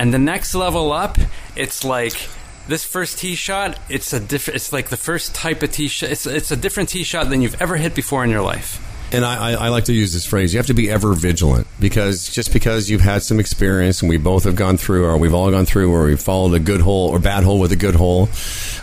and 0.00 0.14
the 0.14 0.18
next 0.18 0.54
level 0.54 0.92
up 0.92 1.18
it's 1.54 1.84
like 1.84 2.28
this 2.68 2.84
first 2.84 3.18
tee 3.18 3.34
shot 3.34 3.78
it's 3.88 4.12
a 4.12 4.20
different 4.20 4.56
it's 4.56 4.72
like 4.72 4.88
the 4.88 4.96
first 4.96 5.34
type 5.34 5.62
of 5.62 5.70
tee 5.70 5.88
shot 5.88 6.10
it's, 6.10 6.26
it's 6.26 6.50
a 6.50 6.56
different 6.56 6.88
tee 6.88 7.04
shot 7.04 7.28
than 7.28 7.42
you've 7.42 7.60
ever 7.60 7.76
hit 7.76 7.94
before 7.94 8.24
in 8.24 8.30
your 8.30 8.40
life 8.40 8.80
And 9.12 9.24
I, 9.24 9.50
I, 9.50 9.52
I 9.66 9.68
like 9.70 9.86
to 9.86 9.92
use 9.92 10.12
this 10.12 10.24
phrase: 10.24 10.52
you 10.54 10.58
have 10.58 10.66
to 10.68 10.74
be 10.74 10.88
ever 10.88 11.12
vigilant 11.14 11.66
because 11.80 12.28
just 12.28 12.52
because 12.52 12.88
you've 12.88 13.00
had 13.00 13.22
some 13.22 13.40
experience, 13.40 14.02
and 14.02 14.08
we 14.08 14.18
both 14.18 14.44
have 14.44 14.54
gone 14.56 14.76
through, 14.76 15.04
or 15.04 15.16
we've 15.16 15.34
all 15.34 15.50
gone 15.50 15.66
through, 15.66 15.90
where 15.90 16.04
we 16.04 16.16
followed 16.16 16.54
a 16.54 16.60
good 16.60 16.80
hole 16.80 17.08
or 17.10 17.18
bad 17.18 17.42
hole 17.42 17.58
with 17.58 17.72
a 17.72 17.76
good 17.76 17.96
hole, 17.96 18.28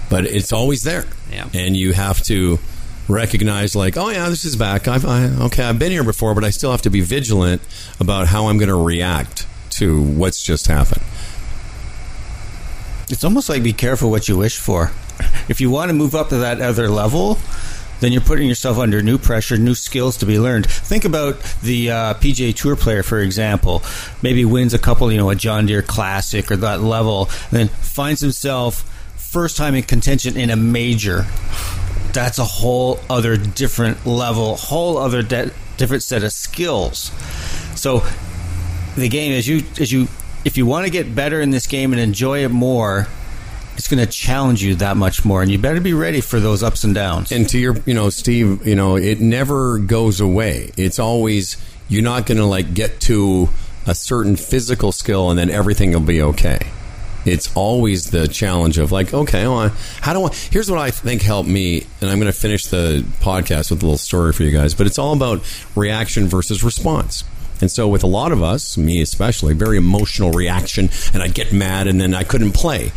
but 0.10 0.26
it's 0.26 0.52
always 0.52 0.84
there, 0.84 1.06
Yeah. 1.32 1.48
and 1.54 1.78
you 1.78 1.94
have 1.94 2.22
to 2.24 2.60
recognize, 3.08 3.74
like, 3.74 3.96
oh 3.96 4.10
yeah, 4.10 4.28
this 4.28 4.44
is 4.44 4.58
back. 4.58 4.90
I've 4.90 5.06
I, 5.06 5.28
okay, 5.46 5.64
I've 5.64 5.80
been 5.80 5.92
here 5.94 6.04
before, 6.04 6.36
but 6.36 6.44
I 6.44 6.50
still 6.50 6.72
have 6.72 6.82
to 6.82 6.90
be 6.90 7.00
vigilant 7.00 7.62
about 8.02 8.28
how 8.28 8.48
I'm 8.48 8.58
going 8.58 8.68
to 8.68 8.76
react 8.76 9.48
to 9.72 10.02
what's 10.04 10.44
just 10.44 10.68
happened. 10.68 11.04
It's 13.10 13.24
almost 13.24 13.48
like 13.48 13.64
be 13.64 13.72
careful 13.74 14.12
what 14.12 14.28
you 14.28 14.36
wish 14.38 14.58
for. 14.58 14.92
If 15.48 15.62
you 15.62 15.70
want 15.70 15.88
to 15.90 15.94
move 15.94 16.14
up 16.16 16.30
to 16.30 16.40
that 16.40 16.60
other 16.60 16.90
level, 16.90 17.38
then 18.00 18.12
you're 18.12 18.22
putting 18.22 18.48
yourself 18.48 18.78
under 18.78 19.02
new 19.02 19.18
pressure, 19.18 19.58
new 19.58 19.76
skills 19.76 20.18
to 20.18 20.26
be 20.26 20.40
learned. 20.40 20.68
Think 20.70 21.06
about 21.06 21.42
the 21.62 21.92
uh, 21.92 22.14
PGA 22.16 22.56
Tour 22.56 22.76
player, 22.76 23.04
for 23.04 23.20
example. 23.20 23.84
Maybe 24.22 24.46
wins 24.46 24.74
a 24.74 24.80
couple, 24.80 25.12
you 25.12 25.18
know, 25.18 25.30
a 25.30 25.36
John 25.36 25.66
Deere 25.66 25.82
Classic 25.82 26.52
or 26.52 26.58
that 26.58 26.82
level, 26.82 27.26
then 27.52 27.68
finds 27.68 28.22
himself 28.22 28.82
first 29.16 29.58
time 29.58 29.76
in 29.76 29.84
contention 29.84 30.38
in 30.38 30.50
a 30.50 30.56
major. 30.56 31.26
That's 32.14 32.40
a 32.40 32.46
whole 32.46 33.00
other 33.10 33.38
different 33.38 34.06
level, 34.06 34.56
whole 34.56 34.98
other 34.98 35.22
de- 35.22 35.52
different 35.78 36.04
set 36.04 36.24
of 36.24 36.32
skills. 36.32 37.12
So 37.76 38.04
the 38.96 39.10
game 39.10 39.34
as 39.34 39.48
you 39.48 39.64
as 39.80 39.92
you 39.92 40.08
if 40.44 40.58
you 40.58 40.66
want 40.66 40.86
to 40.86 40.92
get 40.92 41.14
better 41.14 41.40
in 41.42 41.52
this 41.52 41.68
game 41.68 41.94
and 41.94 42.02
enjoy 42.02 42.44
it 42.44 42.50
more 42.50 43.08
it's 43.78 43.88
going 43.88 44.04
to 44.04 44.12
challenge 44.12 44.64
you 44.64 44.76
that 44.76 44.98
much 44.98 45.24
more 45.24 45.42
and 45.42 45.52
you 45.52 45.58
better 45.60 45.80
be 45.80 45.94
ready 45.94 46.20
for 46.20 46.40
those 46.40 46.64
ups 46.64 46.84
and 46.84 46.96
downs 46.96 47.32
And 47.32 47.48
to 47.50 47.60
your, 47.60 47.78
you 47.86 47.94
know, 47.94 48.10
Steve, 48.10 48.66
you 48.66 48.76
know, 48.76 48.98
it 48.98 49.20
never 49.20 49.78
goes 49.78 50.20
away. 50.20 50.72
It's 50.78 51.00
always 51.00 51.58
you're 51.88 52.04
not 52.04 52.26
going 52.26 52.40
to 52.40 52.46
like 52.46 52.74
get 52.74 53.00
to 53.02 53.50
a 53.86 53.96
certain 53.96 54.36
physical 54.36 54.92
skill 54.92 55.30
and 55.30 55.40
then 55.40 55.50
everything 55.50 55.94
will 55.94 56.00
be 56.02 56.22
okay. 56.22 56.60
It's 57.26 57.54
always 57.56 58.10
the 58.10 58.28
challenge 58.28 58.78
of 58.78 58.92
like, 58.92 59.14
okay, 59.14 59.48
well, 59.48 59.70
how 60.02 60.14
do 60.14 60.24
I? 60.24 60.34
Here's 60.34 60.72
what 60.72 60.80
I 60.80 60.92
think 60.92 61.22
helped 61.22 61.50
me, 61.50 61.86
and 62.00 62.10
I'm 62.10 62.20
going 62.20 62.32
to 62.32 62.38
finish 62.38 62.68
the 62.68 63.06
podcast 63.20 63.70
with 63.70 63.84
a 63.84 63.86
little 63.86 63.98
story 63.98 64.32
for 64.32 64.44
you 64.44 64.52
guys. 64.52 64.74
But 64.74 64.88
it's 64.88 64.98
all 64.98 65.14
about 65.14 65.42
reaction 65.76 66.28
versus 66.28 66.64
response. 66.64 67.26
And 67.60 67.70
so, 67.70 67.90
with 67.90 68.04
a 68.04 68.08
lot 68.08 68.32
of 68.32 68.42
us, 68.42 68.78
me 68.78 69.02
especially, 69.02 69.54
very 69.56 69.78
emotional 69.78 70.32
reaction, 70.32 70.90
and 71.14 71.22
I'd 71.22 71.34
get 71.34 71.52
mad, 71.52 71.88
and 71.88 72.00
then 72.00 72.14
I 72.14 72.24
couldn't 72.24 72.54
play. 72.54 72.94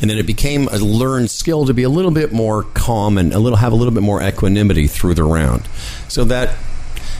And 0.00 0.08
then 0.08 0.18
it 0.18 0.26
became 0.26 0.68
a 0.68 0.76
learned 0.78 1.30
skill 1.30 1.66
to 1.66 1.74
be 1.74 1.82
a 1.82 1.88
little 1.88 2.12
bit 2.12 2.32
more 2.32 2.62
calm 2.62 3.18
and 3.18 3.34
a 3.34 3.38
little 3.38 3.56
have 3.58 3.72
a 3.72 3.76
little 3.76 3.92
bit 3.92 4.02
more 4.02 4.22
equanimity 4.22 4.86
through 4.86 5.14
the 5.14 5.24
round. 5.24 5.68
So 6.06 6.24
that 6.24 6.54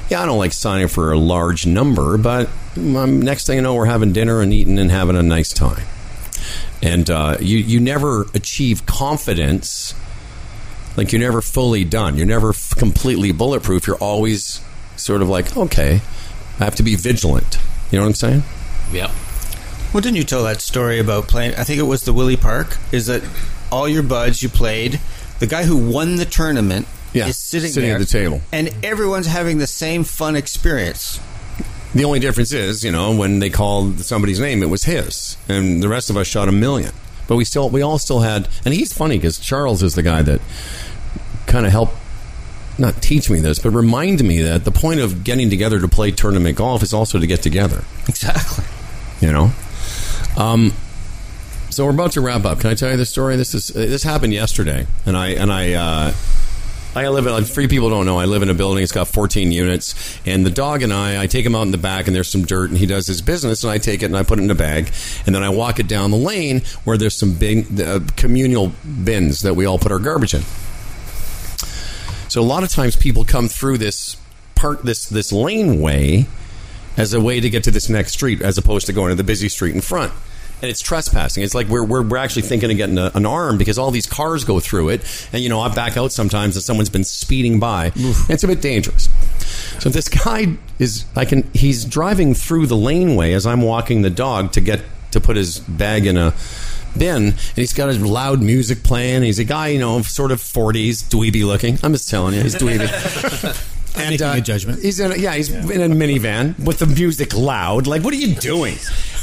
yeah, 0.08 0.22
I 0.22 0.26
don't 0.26 0.38
like 0.38 0.52
signing 0.52 0.88
for 0.88 1.12
a 1.12 1.18
large 1.18 1.66
number, 1.66 2.16
but 2.16 2.48
um, 2.76 3.20
next 3.20 3.46
thing 3.46 3.56
you 3.56 3.62
know, 3.62 3.74
we're 3.74 3.86
having 3.86 4.12
dinner 4.12 4.40
and 4.40 4.52
eating 4.52 4.78
and 4.78 4.90
having 4.90 5.16
a 5.16 5.22
nice 5.22 5.52
time. 5.52 5.84
And 6.82 7.10
uh, 7.10 7.36
you 7.40 7.58
you 7.58 7.80
never 7.80 8.22
achieve 8.34 8.86
confidence, 8.86 9.94
like 10.96 11.12
you're 11.12 11.20
never 11.20 11.42
fully 11.42 11.84
done. 11.84 12.16
You're 12.16 12.26
never 12.26 12.50
f- 12.50 12.74
completely 12.76 13.32
bulletproof. 13.32 13.86
You're 13.86 13.96
always 13.96 14.60
sort 14.96 15.20
of 15.20 15.28
like, 15.28 15.56
okay, 15.56 16.00
I 16.60 16.64
have 16.64 16.76
to 16.76 16.82
be 16.82 16.94
vigilant. 16.94 17.58
You 17.90 17.98
know 17.98 18.04
what 18.04 18.10
I'm 18.10 18.14
saying? 18.14 18.42
Yep. 18.92 19.10
Well 19.92 20.00
didn't 20.00 20.16
you 20.16 20.24
tell 20.24 20.44
that 20.44 20.60
story 20.60 20.98
about 20.98 21.28
playing 21.28 21.54
i 21.56 21.64
think 21.64 21.78
it 21.78 21.82
was 21.84 22.02
the 22.02 22.12
willie 22.12 22.36
park 22.36 22.76
is 22.92 23.06
that 23.06 23.22
all 23.70 23.88
your 23.88 24.02
buds 24.02 24.42
you 24.42 24.48
played 24.48 25.00
the 25.40 25.46
guy 25.46 25.64
who 25.64 25.76
won 25.76 26.16
the 26.16 26.24
tournament 26.24 26.86
Yeah, 27.12 27.26
is 27.28 27.36
sitting, 27.36 27.70
sitting 27.70 27.88
there 27.88 27.96
at 27.98 28.00
the 28.00 28.06
table. 28.06 28.40
and 28.52 28.74
everyone's 28.82 29.26
having 29.26 29.58
the 29.58 29.66
same 29.66 30.04
fun 30.04 30.36
experience 30.36 31.20
The 31.94 32.04
only 32.04 32.18
difference 32.20 32.52
is, 32.52 32.84
you 32.84 32.92
know, 32.92 33.16
when 33.16 33.38
they 33.38 33.48
called 33.50 34.00
somebody's 34.00 34.38
name, 34.40 34.62
it 34.62 34.68
was 34.68 34.84
his, 34.84 35.38
and 35.48 35.82
the 35.82 35.88
rest 35.88 36.10
of 36.10 36.16
us 36.18 36.26
shot 36.26 36.46
a 36.48 36.52
million. 36.52 36.92
But 37.26 37.36
we 37.36 37.44
still, 37.46 37.70
we 37.70 37.80
all 37.80 37.98
still 37.98 38.20
had, 38.20 38.46
and 38.66 38.74
he's 38.74 38.92
funny 38.92 39.16
because 39.16 39.38
Charles 39.38 39.82
is 39.82 39.94
the 39.94 40.02
guy 40.02 40.20
that 40.22 40.40
kind 41.46 41.64
of 41.64 41.72
helped 41.72 41.96
not 42.78 43.00
teach 43.00 43.30
me 43.30 43.40
this, 43.40 43.58
but 43.58 43.70
remind 43.70 44.22
me 44.22 44.42
that 44.42 44.64
the 44.64 44.70
point 44.70 45.00
of 45.00 45.24
getting 45.24 45.48
together 45.48 45.80
to 45.80 45.88
play 45.88 46.10
tournament 46.10 46.58
golf 46.58 46.82
is 46.82 46.92
also 46.92 47.18
to 47.18 47.26
get 47.26 47.40
together. 47.42 47.82
exactly 48.06 48.64
You 49.22 49.32
know. 49.32 49.52
Um. 50.36 50.72
So 51.70 51.84
we're 51.84 51.92
about 51.92 52.12
to 52.12 52.20
wrap 52.20 52.44
up. 52.44 52.60
Can 52.60 52.70
I 52.70 52.74
tell 52.74 52.90
you 52.90 52.96
this 52.96 53.10
story? 53.10 53.36
This 53.36 53.54
is 53.54 53.70
uh, 53.70 53.80
this 53.80 54.02
happened 54.02 54.32
yesterday, 54.32 54.86
and 55.06 55.16
I 55.16 55.28
and 55.28 55.52
I. 55.52 55.72
Uh, 55.74 56.14
I 56.94 57.06
live 57.08 57.26
in, 57.26 57.44
free 57.44 57.68
people 57.68 57.90
don't 57.90 58.06
know, 58.06 58.18
I 58.18 58.24
live 58.24 58.42
in 58.42 58.48
a 58.48 58.54
building, 58.54 58.82
it's 58.82 58.90
got 58.90 59.06
14 59.06 59.52
units, 59.52 60.18
and 60.26 60.44
the 60.44 60.50
dog 60.50 60.82
and 60.82 60.92
I, 60.92 61.22
I 61.22 61.26
take 61.26 61.44
him 61.44 61.54
out 61.54 61.62
in 61.62 61.70
the 61.70 61.78
back, 61.78 62.06
and 62.06 62.16
there's 62.16 62.28
some 62.28 62.44
dirt, 62.44 62.70
and 62.70 62.78
he 62.78 62.86
does 62.86 63.06
his 63.06 63.22
business, 63.22 63.62
and 63.62 63.70
I 63.70 63.78
take 63.78 64.02
it 64.02 64.06
and 64.06 64.16
I 64.16 64.22
put 64.24 64.40
it 64.40 64.42
in 64.42 64.50
a 64.50 64.54
bag, 64.54 64.90
and 65.26 65.34
then 65.34 65.44
I 65.44 65.50
walk 65.50 65.78
it 65.78 65.86
down 65.86 66.10
the 66.10 66.16
lane 66.16 66.62
where 66.84 66.96
there's 66.96 67.14
some 67.14 67.34
big 67.34 67.80
uh, 67.80 68.00
communal 68.16 68.72
bins 69.04 69.42
that 69.42 69.54
we 69.54 69.64
all 69.64 69.78
put 69.78 69.92
our 69.92 69.98
garbage 69.98 70.34
in. 70.34 70.42
So 72.28 72.40
a 72.40 72.42
lot 72.42 72.62
of 72.62 72.70
times 72.70 72.96
people 72.96 73.24
come 73.24 73.48
through 73.48 73.78
this 73.78 74.16
part, 74.54 74.82
this 74.82 75.06
this 75.08 75.30
laneway, 75.30 76.26
as 76.98 77.14
a 77.14 77.20
way 77.20 77.40
to 77.40 77.48
get 77.48 77.64
to 77.64 77.70
this 77.70 77.88
next 77.88 78.12
street, 78.12 78.42
as 78.42 78.58
opposed 78.58 78.86
to 78.86 78.92
going 78.92 79.10
to 79.10 79.14
the 79.14 79.24
busy 79.24 79.48
street 79.48 79.74
in 79.74 79.80
front. 79.80 80.12
And 80.60 80.68
it's 80.68 80.80
trespassing. 80.80 81.44
It's 81.44 81.54
like 81.54 81.68
we're, 81.68 81.84
we're, 81.84 82.02
we're 82.02 82.16
actually 82.16 82.42
thinking 82.42 82.68
of 82.72 82.76
getting 82.76 82.98
a, 82.98 83.12
an 83.14 83.24
arm 83.24 83.58
because 83.58 83.78
all 83.78 83.92
these 83.92 84.06
cars 84.06 84.42
go 84.42 84.58
through 84.58 84.88
it. 84.88 85.28
And, 85.32 85.40
you 85.40 85.48
know, 85.48 85.60
I 85.60 85.72
back 85.72 85.96
out 85.96 86.10
sometimes 86.10 86.56
and 86.56 86.64
someone's 86.64 86.90
been 86.90 87.04
speeding 87.04 87.60
by. 87.60 87.92
It's 88.28 88.42
a 88.42 88.48
bit 88.48 88.60
dangerous. 88.60 89.08
So 89.78 89.88
this 89.88 90.08
guy 90.08 90.56
is, 90.80 91.04
I 91.14 91.24
can, 91.24 91.48
he's 91.54 91.84
driving 91.84 92.34
through 92.34 92.66
the 92.66 92.76
laneway 92.76 93.34
as 93.34 93.46
I'm 93.46 93.62
walking 93.62 94.02
the 94.02 94.10
dog 94.10 94.50
to 94.52 94.60
get, 94.60 94.82
to 95.12 95.20
put 95.20 95.36
his 95.36 95.60
bag 95.60 96.06
in 96.06 96.16
a 96.16 96.34
bin. 96.98 97.26
And 97.26 97.34
he's 97.54 97.72
got 97.72 97.86
his 97.86 98.00
loud 98.00 98.42
music 98.42 98.82
playing. 98.82 99.22
He's 99.22 99.38
a 99.38 99.44
guy, 99.44 99.68
you 99.68 99.78
know, 99.78 100.02
sort 100.02 100.32
of 100.32 100.40
40s, 100.40 101.04
dweeby 101.04 101.46
looking. 101.46 101.78
I'm 101.84 101.92
just 101.92 102.10
telling 102.10 102.34
you, 102.34 102.42
he's 102.42 102.56
dweeby. 102.56 103.74
And, 103.96 104.10
Making 104.10 104.26
uh, 104.26 104.34
a 104.34 104.40
judgment. 104.40 104.82
He's 104.82 105.00
in 105.00 105.12
a, 105.12 105.16
yeah, 105.16 105.34
he's 105.34 105.50
in 105.50 105.80
a 105.80 105.94
minivan 105.94 106.58
with 106.64 106.78
the 106.78 106.86
music 106.86 107.34
loud. 107.34 107.86
Like, 107.86 108.02
what 108.02 108.12
are 108.14 108.18
you 108.18 108.34
doing? 108.34 108.76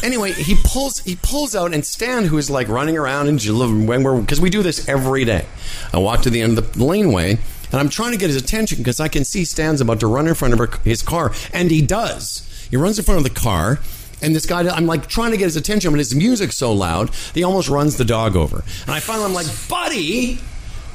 Anyway, 0.03 0.33
he 0.33 0.55
pulls 0.63 0.99
he 0.99 1.15
pulls 1.17 1.55
out 1.55 1.73
and 1.73 1.85
Stan, 1.85 2.25
who 2.25 2.37
is 2.37 2.49
like 2.49 2.67
running 2.67 2.97
around 2.97 3.27
and 3.27 3.87
when 3.87 4.03
we're 4.03 4.19
because 4.19 4.41
we 4.41 4.49
do 4.49 4.63
this 4.63 4.87
every 4.89 5.23
day. 5.23 5.45
I 5.93 5.99
walk 5.99 6.21
to 6.23 6.29
the 6.29 6.41
end 6.41 6.57
of 6.57 6.73
the 6.73 6.83
laneway 6.83 7.37
and 7.71 7.81
I'm 7.81 7.89
trying 7.89 8.11
to 8.11 8.17
get 8.17 8.27
his 8.27 8.41
attention 8.41 8.77
because 8.77 8.99
I 8.99 9.07
can 9.07 9.25
see 9.25 9.43
Stan's 9.45 9.81
about 9.81 9.99
to 9.99 10.07
run 10.07 10.27
in 10.27 10.35
front 10.35 10.53
of 10.53 10.83
his 10.83 11.01
car, 11.01 11.33
and 11.53 11.71
he 11.71 11.81
does. 11.81 12.67
He 12.69 12.77
runs 12.77 12.97
in 12.97 13.05
front 13.05 13.17
of 13.17 13.23
the 13.23 13.39
car. 13.39 13.79
And 14.21 14.33
this 14.33 14.45
guy, 14.45 14.67
I'm 14.67 14.85
like 14.87 15.07
trying 15.07 15.31
to 15.31 15.37
get 15.37 15.43
his 15.43 15.57
attention, 15.57 15.91
but 15.91 15.97
his 15.97 16.15
music's 16.15 16.55
so 16.55 16.71
loud, 16.71 17.13
he 17.33 17.43
almost 17.43 17.67
runs 17.67 17.97
the 17.97 18.05
dog 18.05 18.37
over. 18.37 18.63
And 18.83 18.91
I 18.95 19.01
finally, 19.01 19.25
I'm 19.25 19.33
like, 19.33 19.47
buddy, 19.67 20.39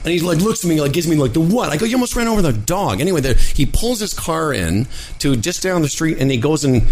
and 0.05 0.13
he 0.13 0.21
like 0.21 0.39
looks 0.39 0.65
at 0.65 0.69
me 0.69 0.81
like 0.81 0.93
gives 0.93 1.07
me 1.07 1.17
like 1.17 1.33
the 1.33 1.41
what? 1.41 1.71
I 1.71 1.77
go, 1.77 1.85
you 1.85 1.97
almost 1.97 2.17
ran 2.17 2.29
over 2.29 2.43
the 2.43 2.53
dog. 2.53 3.01
Anyway, 3.01 3.21
the, 3.21 3.35
he 3.35 3.67
pulls 3.67 4.01
his 4.01 4.15
car 4.15 4.53
in 4.53 4.87
to 5.19 5.37
just 5.37 5.63
down 5.63 5.83
the 5.83 5.89
street, 5.89 6.19
and 6.19 6.31
he 6.31 6.37
goes 6.37 6.65
and 6.65 6.87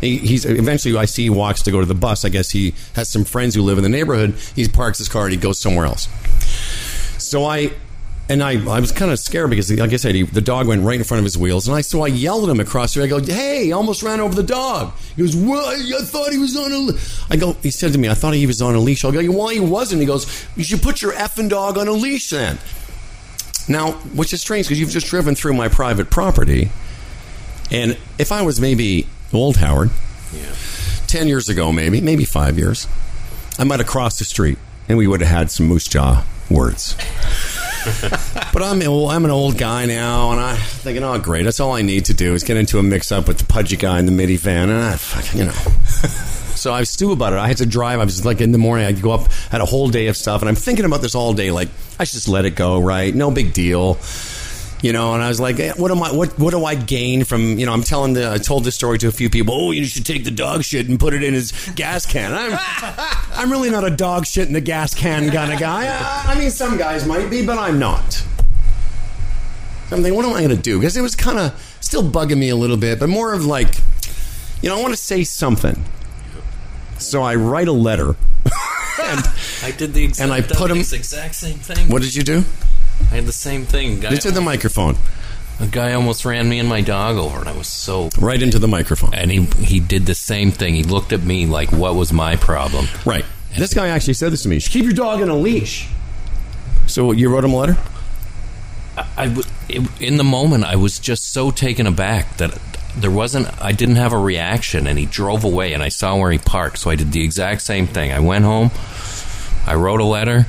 he, 0.00 0.18
he's 0.18 0.44
eventually 0.44 0.96
I 0.96 1.04
see 1.04 1.24
he 1.24 1.30
walks 1.30 1.62
to 1.62 1.70
go 1.70 1.80
to 1.80 1.86
the 1.86 1.94
bus. 1.94 2.24
I 2.24 2.28
guess 2.28 2.50
he 2.50 2.74
has 2.94 3.08
some 3.08 3.24
friends 3.24 3.54
who 3.54 3.62
live 3.62 3.78
in 3.78 3.84
the 3.84 3.90
neighborhood. 3.90 4.34
He 4.54 4.66
parks 4.68 4.98
his 4.98 5.08
car 5.08 5.24
and 5.24 5.32
he 5.32 5.38
goes 5.38 5.58
somewhere 5.58 5.86
else. 5.86 6.08
So 7.18 7.44
I. 7.44 7.72
And 8.26 8.42
I, 8.42 8.52
I 8.52 8.80
was 8.80 8.90
kind 8.90 9.12
of 9.12 9.18
scared 9.18 9.50
because, 9.50 9.70
like 9.70 9.92
I 9.92 9.96
said, 9.96 10.14
he, 10.14 10.22
the 10.22 10.40
dog 10.40 10.66
went 10.66 10.82
right 10.82 10.96
in 10.98 11.04
front 11.04 11.18
of 11.18 11.24
his 11.24 11.36
wheels. 11.36 11.68
And 11.68 11.76
I 11.76 11.82
so 11.82 12.02
I 12.02 12.06
yelled 12.06 12.44
at 12.44 12.50
him 12.50 12.58
across 12.58 12.94
the 12.94 13.02
street. 13.02 13.14
I 13.14 13.20
go, 13.20 13.22
"Hey, 13.22 13.72
almost 13.72 14.02
ran 14.02 14.18
over 14.20 14.34
the 14.34 14.42
dog." 14.42 14.94
He 15.14 15.22
goes, 15.22 15.36
"What? 15.36 15.78
I 15.78 16.04
thought 16.04 16.32
he 16.32 16.38
was 16.38 16.56
on 16.56 16.72
a." 16.72 16.78
le-" 16.78 16.98
I 17.28 17.36
go. 17.36 17.52
He 17.62 17.70
said 17.70 17.92
to 17.92 17.98
me, 17.98 18.08
"I 18.08 18.14
thought 18.14 18.32
he 18.32 18.46
was 18.46 18.62
on 18.62 18.74
a 18.74 18.80
leash." 18.80 19.04
I 19.04 19.10
go, 19.10 19.22
"Why 19.30 19.54
he 19.54 19.60
wasn't?" 19.60 20.00
He 20.00 20.06
goes, 20.06 20.46
"You 20.56 20.64
should 20.64 20.82
put 20.82 21.02
your 21.02 21.12
effing 21.12 21.50
dog 21.50 21.76
on 21.76 21.86
a 21.86 21.92
leash 21.92 22.30
then." 22.30 22.58
Now, 23.68 23.92
which 24.14 24.32
is 24.32 24.40
strange 24.40 24.66
because 24.66 24.80
you've 24.80 24.90
just 24.90 25.06
driven 25.08 25.34
through 25.34 25.54
my 25.54 25.68
private 25.68 26.10
property, 26.10 26.70
and 27.70 27.98
if 28.18 28.32
I 28.32 28.40
was 28.40 28.58
maybe 28.58 29.06
old 29.34 29.58
Howard, 29.58 29.90
yeah. 30.34 30.54
ten 31.06 31.28
years 31.28 31.50
ago, 31.50 31.72
maybe 31.72 32.00
maybe 32.00 32.24
five 32.24 32.58
years, 32.58 32.86
I 33.58 33.64
might 33.64 33.80
have 33.80 33.88
crossed 33.88 34.18
the 34.18 34.24
street 34.24 34.58
and 34.88 34.98
we 34.98 35.06
would 35.06 35.20
have 35.20 35.30
had 35.30 35.50
some 35.50 35.66
moose 35.66 35.88
jaw 35.88 36.24
words. 36.50 36.96
but 38.52 38.62
I'm 38.62 38.80
I'm 38.82 39.24
an 39.24 39.30
old 39.30 39.58
guy 39.58 39.86
now, 39.86 40.32
and 40.32 40.40
I'm 40.40 40.56
thinking, 40.56 41.04
oh, 41.04 41.18
great, 41.18 41.44
that's 41.44 41.60
all 41.60 41.72
I 41.72 41.82
need 41.82 42.06
to 42.06 42.14
do 42.14 42.34
is 42.34 42.42
get 42.42 42.56
into 42.56 42.78
a 42.78 42.82
mix 42.82 43.12
up 43.12 43.28
with 43.28 43.38
the 43.38 43.44
pudgy 43.44 43.76
guy 43.76 43.98
in 43.98 44.06
the 44.06 44.12
minivan, 44.12 44.64
and 44.64 44.72
I 44.72 44.96
fucking, 44.96 45.40
you 45.40 45.46
know. 45.46 45.52
So 46.54 46.72
I 46.72 46.84
stew 46.84 47.12
about 47.12 47.34
it. 47.34 47.38
I 47.38 47.48
had 47.48 47.58
to 47.58 47.66
drive. 47.66 48.00
I 48.00 48.04
was 48.04 48.24
like 48.24 48.40
in 48.40 48.52
the 48.52 48.58
morning. 48.58 48.86
I'd 48.86 49.02
go 49.02 49.10
up, 49.10 49.30
had 49.50 49.60
a 49.60 49.66
whole 49.66 49.88
day 49.88 50.06
of 50.06 50.16
stuff, 50.16 50.40
and 50.40 50.48
I'm 50.48 50.54
thinking 50.54 50.86
about 50.86 51.02
this 51.02 51.14
all 51.14 51.34
day. 51.34 51.50
Like 51.50 51.68
I 51.98 52.04
should 52.04 52.14
just 52.14 52.28
let 52.28 52.46
it 52.46 52.52
go, 52.52 52.80
right? 52.80 53.14
No 53.14 53.30
big 53.30 53.52
deal, 53.52 53.98
you 54.84 54.92
know. 54.92 55.14
And 55.14 55.22
I 55.22 55.28
was 55.28 55.40
like, 55.40 55.58
eh, 55.58 55.72
what 55.76 55.90
am 55.90 56.02
I? 56.02 56.12
What 56.12 56.38
what 56.38 56.50
do 56.50 56.64
I 56.64 56.74
gain 56.74 57.24
from? 57.24 57.58
You 57.58 57.64
know, 57.66 57.72
I'm 57.72 57.82
telling 57.82 58.12
the. 58.12 58.30
I 58.30 58.38
told 58.38 58.64
this 58.64 58.74
story 58.74 58.98
to 58.98 59.08
a 59.08 59.12
few 59.12 59.30
people. 59.30 59.54
Oh, 59.54 59.70
you 59.70 59.86
should 59.86 60.04
take 60.04 60.24
the 60.24 60.30
dog 60.30 60.62
shit 60.62 60.88
and 60.88 61.00
put 61.00 61.14
it 61.14 61.24
in 61.24 61.32
his 61.32 61.52
gas 61.74 62.04
can. 62.04 62.32
I'm 62.34 62.58
I'm 63.32 63.50
really 63.50 63.70
not 63.70 63.84
a 63.84 63.90
dog 63.90 64.26
shit 64.26 64.46
in 64.46 64.52
the 64.52 64.60
gas 64.60 64.94
can 64.94 65.30
kind 65.30 65.52
of 65.52 65.58
guy. 65.58 65.86
Uh, 65.86 66.30
I 66.30 66.38
mean, 66.38 66.50
some 66.50 66.76
guys 66.76 67.06
might 67.06 67.30
be, 67.30 67.44
but 67.44 67.58
I'm 67.58 67.78
not. 67.78 68.12
So 68.12 69.96
I'm 69.96 70.02
thinking, 70.02 70.14
what 70.14 70.26
am 70.26 70.32
I 70.34 70.42
going 70.42 70.54
to 70.54 70.62
do? 70.62 70.78
Because 70.78 70.96
it 70.96 71.02
was 71.02 71.16
kind 71.16 71.38
of 71.38 71.76
still 71.80 72.02
bugging 72.02 72.38
me 72.38 72.50
a 72.50 72.56
little 72.56 72.76
bit, 72.76 73.00
but 73.00 73.08
more 73.08 73.32
of 73.32 73.44
like, 73.46 73.76
you 74.62 74.68
know, 74.68 74.78
I 74.78 74.82
want 74.82 74.92
to 74.92 75.00
say 75.02 75.24
something. 75.24 75.82
So 76.98 77.22
I 77.22 77.34
write 77.34 77.68
a 77.68 77.72
letter. 77.72 78.16
and 79.02 79.20
I 79.62 79.72
did 79.76 79.92
the 79.92 80.04
exact, 80.04 80.20
And 80.20 80.32
I 80.32 80.40
put 80.40 80.70
him- 80.70 80.78
exact 80.78 81.34
same 81.34 81.58
thing. 81.58 81.88
what 81.88 82.02
did 82.02 82.14
you 82.14 82.22
do? 82.22 82.44
I 83.10 83.16
had 83.16 83.26
the 83.26 83.32
same 83.32 83.64
thing. 83.64 84.00
Guy, 84.00 84.12
Into 84.12 84.30
the 84.30 84.40
microphone. 84.40 84.96
a 85.60 85.66
guy 85.66 85.92
almost 85.92 86.24
ran 86.24 86.48
me 86.48 86.58
and 86.58 86.68
my 86.68 86.80
dog 86.80 87.16
over, 87.16 87.38
and 87.38 87.48
I 87.48 87.52
was 87.56 87.68
so. 87.68 88.10
Right 88.18 88.42
into 88.42 88.58
the 88.58 88.66
microphone. 88.68 89.14
And 89.14 89.30
he 89.30 89.42
he 89.64 89.78
did 89.80 90.06
the 90.06 90.14
same 90.14 90.50
thing. 90.50 90.74
He 90.74 90.82
looked 90.82 91.12
at 91.12 91.22
me 91.22 91.46
like, 91.46 91.70
"What 91.70 91.94
was 91.94 92.12
my 92.12 92.36
problem?" 92.36 92.86
Right. 93.04 93.24
This 93.56 93.72
guy 93.72 93.86
actually 93.88 94.14
said 94.14 94.32
this 94.32 94.42
to 94.42 94.48
me. 94.48 94.58
Keep 94.60 94.82
your 94.84 94.92
dog 94.94 95.22
on 95.22 95.28
a 95.28 95.36
leash. 95.36 95.86
So 96.86 97.12
you 97.12 97.28
wrote 97.32 97.44
him 97.44 97.52
a 97.52 97.56
letter? 97.56 97.76
I 99.16 99.26
w- 99.26 99.48
it- 99.68 99.88
in 100.00 100.16
the 100.16 100.24
moment 100.24 100.64
I 100.64 100.76
was 100.76 100.98
just 100.98 101.32
so 101.32 101.50
taken 101.52 101.86
aback 101.86 102.36
that 102.38 102.58
there 102.96 103.10
wasn't 103.10 103.48
I 103.62 103.72
didn't 103.72 103.96
have 103.96 104.12
a 104.12 104.18
reaction 104.18 104.86
and 104.86 104.98
he 104.98 105.06
drove 105.06 105.42
away 105.44 105.72
and 105.72 105.82
I 105.82 105.88
saw 105.88 106.14
where 106.16 106.30
he 106.30 106.38
parked 106.38 106.78
so 106.78 106.90
I 106.90 106.96
did 106.96 107.10
the 107.12 107.22
exact 107.24 107.62
same 107.62 107.86
thing. 107.88 108.12
I 108.12 108.20
went 108.20 108.44
home, 108.44 108.70
I 109.66 109.74
wrote 109.74 110.00
a 110.00 110.04
letter, 110.04 110.46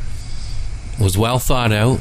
was 1.00 1.18
well 1.18 1.40
thought 1.40 1.72
out. 1.72 2.00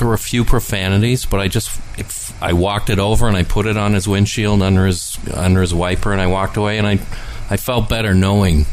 There 0.00 0.08
were 0.08 0.14
a 0.14 0.18
few 0.18 0.46
profanities, 0.46 1.26
but 1.26 1.40
I 1.40 1.48
just 1.48 1.78
if 1.98 2.42
I 2.42 2.54
walked 2.54 2.88
it 2.88 2.98
over 2.98 3.28
and 3.28 3.36
I 3.36 3.42
put 3.42 3.66
it 3.66 3.76
on 3.76 3.92
his 3.92 4.08
windshield 4.08 4.62
under 4.62 4.86
his 4.86 5.18
under 5.34 5.60
his 5.60 5.74
wiper 5.74 6.10
and 6.10 6.22
I 6.22 6.26
walked 6.26 6.56
away 6.56 6.78
and 6.78 6.86
I 6.86 6.92
I 7.50 7.58
felt 7.58 7.90
better 7.90 8.14
knowing 8.14 8.64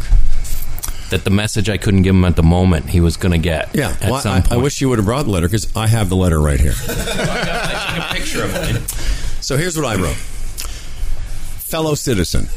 that 1.09 1.25
the 1.25 1.29
message 1.29 1.69
I 1.69 1.75
couldn't 1.75 2.03
give 2.03 2.15
him 2.15 2.23
at 2.23 2.37
the 2.37 2.43
moment 2.43 2.91
he 2.91 3.01
was 3.01 3.17
going 3.17 3.33
to 3.33 3.37
get. 3.37 3.75
Yeah. 3.75 3.97
at 4.01 4.09
Well, 4.09 4.21
some 4.21 4.41
I, 4.49 4.55
I 4.55 4.57
wish 4.57 4.79
you 4.79 4.87
would 4.87 4.99
have 4.99 5.05
brought 5.05 5.25
the 5.25 5.31
letter 5.31 5.49
because 5.49 5.75
I 5.75 5.87
have 5.87 6.07
the 6.07 6.15
letter 6.15 6.39
right 6.39 6.61
here. 6.61 6.75
I 6.87 7.93
took 7.97 8.09
a 8.09 8.13
picture 8.13 8.43
of 8.45 8.55
it. 8.55 8.89
So 9.43 9.57
here's 9.57 9.75
what 9.75 9.85
I 9.85 10.01
wrote. 10.01 10.15
Fellow 10.15 11.95
citizen. 11.95 12.47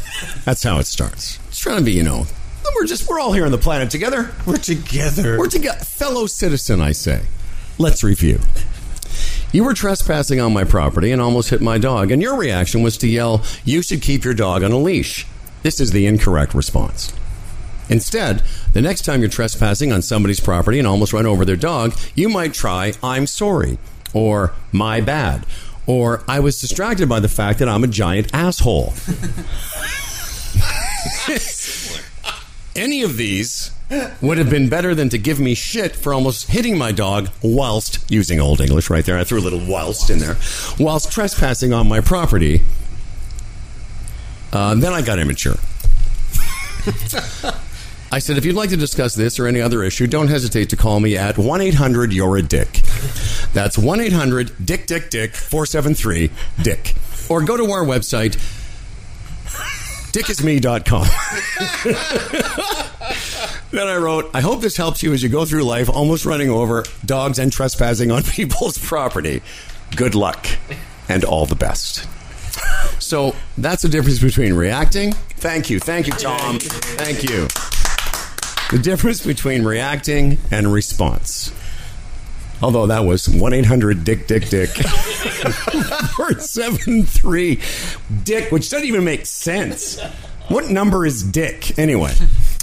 That's 0.45 0.63
how 0.63 0.79
it 0.79 0.87
starts. 0.87 1.41
It's 1.49 1.59
trying 1.59 1.79
to 1.79 1.85
be, 1.85 1.91
you 1.93 2.05
know, 2.05 2.27
we're 2.77 2.87
just 2.87 3.09
we're 3.09 3.19
all 3.19 3.33
here 3.33 3.47
on 3.47 3.51
the 3.51 3.59
planet 3.59 3.91
together. 3.91 4.31
We're 4.47 4.57
together. 4.57 5.39
We're 5.39 5.49
together. 5.49 5.85
Fellow 5.85 6.27
citizen, 6.27 6.81
I 6.81 6.93
say. 6.93 7.23
Let's 7.81 8.05
review. 8.05 8.41
You 9.53 9.65
were 9.65 9.73
trespassing 9.73 10.39
on 10.39 10.53
my 10.53 10.65
property 10.65 11.13
and 11.13 11.23
almost 11.23 11.49
hit 11.49 11.63
my 11.63 11.79
dog, 11.79 12.11
and 12.11 12.21
your 12.21 12.37
reaction 12.37 12.83
was 12.83 12.99
to 12.99 13.09
yell, 13.09 13.43
You 13.65 13.81
should 13.81 14.03
keep 14.03 14.23
your 14.23 14.35
dog 14.35 14.63
on 14.63 14.71
a 14.71 14.77
leash. 14.77 15.27
This 15.63 15.81
is 15.81 15.91
the 15.91 16.05
incorrect 16.05 16.53
response. 16.53 17.15
Instead, 17.89 18.43
the 18.75 18.83
next 18.83 19.07
time 19.07 19.21
you're 19.21 19.31
trespassing 19.31 19.93
on 19.93 20.03
somebody's 20.03 20.41
property 20.41 20.79
and 20.79 20.87
almost 20.87 21.15
run 21.15 21.25
over 21.25 21.47
their 21.47 21.57
dog, 21.57 21.99
you 22.15 22.29
might 22.29 22.53
try, 22.53 22.93
I'm 23.03 23.27
sorry, 23.27 23.79
or 24.13 24.53
my 24.73 25.01
bad, 25.01 25.47
or 25.87 26.23
I 26.29 26.39
was 26.39 26.61
distracted 26.61 27.09
by 27.09 27.21
the 27.21 27.29
fact 27.29 27.61
that 27.61 27.69
I'm 27.71 27.83
a 27.83 27.87
giant 27.87 28.29
asshole. 28.35 28.93
Any 32.77 33.03
of 33.03 33.17
these 33.17 33.71
would 34.21 34.39
have 34.39 34.49
been 34.51 34.69
better 34.69 34.95
than 34.95 35.09
to 35.09 35.19
give 35.19 35.41
me 35.41 35.55
shit 35.55 35.97
for 35.97 36.15
almost 36.15 36.51
hitting 36.51 36.79
my 36.79 36.93
dog 36.93 37.29
whilst 37.43 38.09
using 38.11 38.41
Old 38.41 38.61
English 38.61 38.89
right 38.91 39.05
there. 39.05 39.19
I 39.19 39.25
threw 39.25 39.41
a 39.41 39.43
little 39.43 39.65
whilst 39.67 40.11
in 40.11 40.19
there. 40.19 40.37
Whilst 40.79 41.11
trespassing 41.11 41.73
on 41.73 41.89
my 41.89 42.01
property. 42.01 42.63
Uh, 44.53 44.75
then 44.75 44.93
I 44.93 45.03
got 45.03 45.19
immature. 45.19 45.57
I 48.13 48.19
said, 48.19 48.39
if 48.39 48.45
you'd 48.45 48.57
like 48.57 48.71
to 48.71 48.77
discuss 48.77 49.15
this 49.15 49.39
or 49.39 49.47
any 49.47 49.61
other 49.61 49.85
issue, 49.85 50.09
don't 50.09 50.27
hesitate 50.27 50.71
to 50.71 50.77
call 50.77 50.99
me 50.99 51.17
at 51.17 51.39
1 51.39 51.61
800 51.61 52.13
You're 52.13 52.37
a 52.39 52.43
Dick. 52.43 52.81
That's 53.53 53.79
1 53.79 54.01
800 54.01 54.67
Dick 54.67 54.87
Dick 54.87 55.11
Dick 55.11 55.35
473 55.35 56.31
Dick. 56.63 56.95
Or 57.29 57.43
go 57.43 57.57
to 57.57 57.71
our 57.71 57.85
website, 57.85 58.37
dickisme.com. 60.13 61.07
then 63.71 63.87
I 63.87 63.97
wrote, 63.97 64.31
I 64.35 64.41
hope 64.41 64.61
this 64.61 64.77
helps 64.77 65.03
you 65.03 65.13
as 65.13 65.23
you 65.23 65.29
go 65.29 65.45
through 65.45 65.65
life 65.65 65.89
almost 65.89 66.25
running 66.27 66.51
over 66.51 66.85
dogs 67.05 67.39
and 67.39 67.53
trespassing 67.53 68.11
on 68.11 68.23
people's 68.37 68.79
property. 68.79 69.43
Good 69.97 70.15
luck 70.15 70.47
and 71.09 71.25
all 71.25 71.47
the 71.47 71.55
best. 71.55 72.07
So 73.01 73.35
that's 73.59 73.83
the 73.83 73.89
difference 73.89 74.21
between 74.21 74.55
reacting. 74.55 75.13
Thank 75.13 75.71
you. 75.71 75.81
Thank 75.81 76.07
you, 76.07 76.13
Tom. 76.13 76.59
Thank 76.61 77.23
you. 77.23 77.49
The 78.71 78.79
difference 78.83 79.25
between 79.25 79.65
reacting 79.65 80.39
and 80.51 80.73
response. 80.73 81.53
Although 82.63 82.87
that 82.89 83.01
was 83.01 83.29
1 83.29 83.53
800 83.55 84.05
Dick 84.05 84.27
Dick 84.27 84.49
Dick 84.49 84.69
473 86.17 87.61
Dick, 88.23 88.53
which 88.53 88.69
doesn't 88.69 88.87
even 88.87 89.03
make 89.03 89.25
sense. 89.27 89.99
What 90.49 90.71
number 90.71 91.07
is 91.07 91.23
Dick? 91.23 91.79
Anyway, 91.79 92.13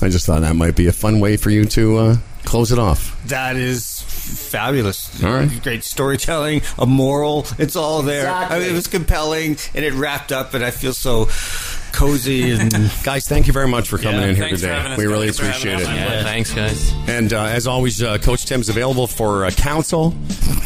I 0.02 0.10
just 0.10 0.26
thought 0.26 0.42
that 0.42 0.56
might 0.56 0.76
be 0.76 0.88
a 0.88 0.92
fun 0.92 1.20
way 1.20 1.38
for 1.38 1.50
you 1.50 1.66
to 1.66 1.98
uh, 1.98 2.18
close 2.44 2.72
it 2.72 2.80
off. 2.80 3.20
That 3.28 3.56
is 3.56 4.02
fabulous. 4.02 5.24
All 5.24 5.32
right. 5.34 5.64
Great 5.64 5.84
storytelling, 5.84 6.62
a 6.78 6.86
moral. 6.86 7.48
It's 7.58 7.76
all 7.76 8.04
there. 8.04 8.30
I 8.30 8.60
mean, 8.60 8.70
it 8.70 8.74
was 8.74 8.88
compelling, 8.88 9.58
and 9.74 9.84
it 9.84 9.94
wrapped 9.94 10.32
up, 10.32 10.54
and 10.54 10.64
I 10.64 10.72
feel 10.72 10.94
so 10.94 11.26
cozy 11.98 12.52
and. 12.52 12.72
Guys, 13.04 13.28
thank 13.28 13.48
you 13.48 13.54
very 13.54 13.68
much 13.68 13.90
for 13.90 13.98
coming 13.98 14.22
Yeah, 14.22 14.28
in 14.28 14.36
here 14.36 14.46
thanks 14.46 14.62
for 14.62 14.68
today. 14.68 14.76
having 14.78 14.92
us, 14.94 14.98
We 14.98 15.06
really. 15.08 15.32
Thanks 15.32 15.40
for 15.40 15.46
appreciate 15.46 15.80
it. 15.82 15.88
having 15.88 16.04
us. 16.04 16.12
Yeah, 16.12 16.24
thanks, 16.24 16.54
guys. 16.54 16.94
And 17.08 17.34
uh, 17.34 17.44
as 17.46 17.68
always, 17.68 18.02
uh, 18.04 18.18
Coach 18.20 18.46
Tim's 18.46 18.70
available 18.70 19.08
for 19.08 19.46
uh, 19.46 19.52
counsel 19.52 20.14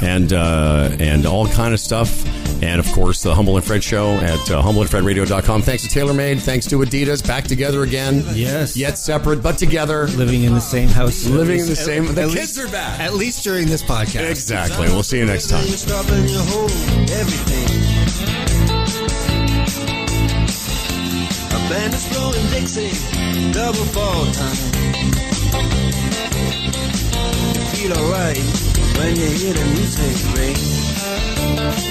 and 0.02 0.34
uh, 0.34 0.90
and 1.00 1.26
all 1.26 1.48
kind 1.48 1.74
of 1.74 1.80
stuff. 1.80 2.26
And 2.64 2.80
of 2.80 2.86
course, 2.92 3.24
the 3.24 3.34
Humble 3.34 3.56
and 3.58 3.66
Fred 3.66 3.84
show 3.84 4.12
at 4.18 4.52
uh, 4.52 4.62
humbleandfredradio.com. 4.62 5.64
Thanks 5.64 5.88
to 5.88 5.90
TaylorMade. 6.00 6.42
Thanks 6.42 6.68
to 6.68 6.76
Adidas. 6.78 7.26
Back 7.28 7.46
together 7.46 7.82
again. 7.82 8.24
Yes. 8.34 8.78
Yet 8.78 9.00
separate, 9.00 9.42
but 9.42 9.58
together. 9.58 10.06
Living 10.10 10.44
in 10.44 10.54
the 10.54 10.62
same 10.62 10.88
house. 10.90 11.26
Living 11.26 11.60
in 11.60 11.66
the 11.66 11.76
same- 11.76 12.06
the 12.14 12.22
At 12.22 12.30
kids 12.30 12.36
least- 12.58 12.60
are 12.60 12.68
back. 12.72 13.00
At 13.00 13.16
least 13.16 13.44
during 13.44 13.66
this 13.68 13.82
podcast. 13.82 14.30
Exactly. 14.30 14.88
We'll 14.90 15.02
see 15.02 15.18
you 15.18 15.26
next 15.26 15.50
time. 15.50 15.64
You 15.66 15.72
stop 15.72 16.08
and 16.10 16.30
you 16.30 16.38
hold 16.40 16.70
everything. 17.10 17.71
Band 21.72 21.94
is 21.94 22.06
blowing 22.10 22.48
Dixie, 22.48 22.92
double 23.54 23.86
fall 23.96 24.26
time. 24.34 24.58
You 27.56 27.64
feel 27.74 27.94
alright 27.98 28.38
when 28.98 29.16
you 29.16 29.28
hear 29.40 29.54
the 29.54 29.66
music 29.76 30.16
ring. 30.38 31.91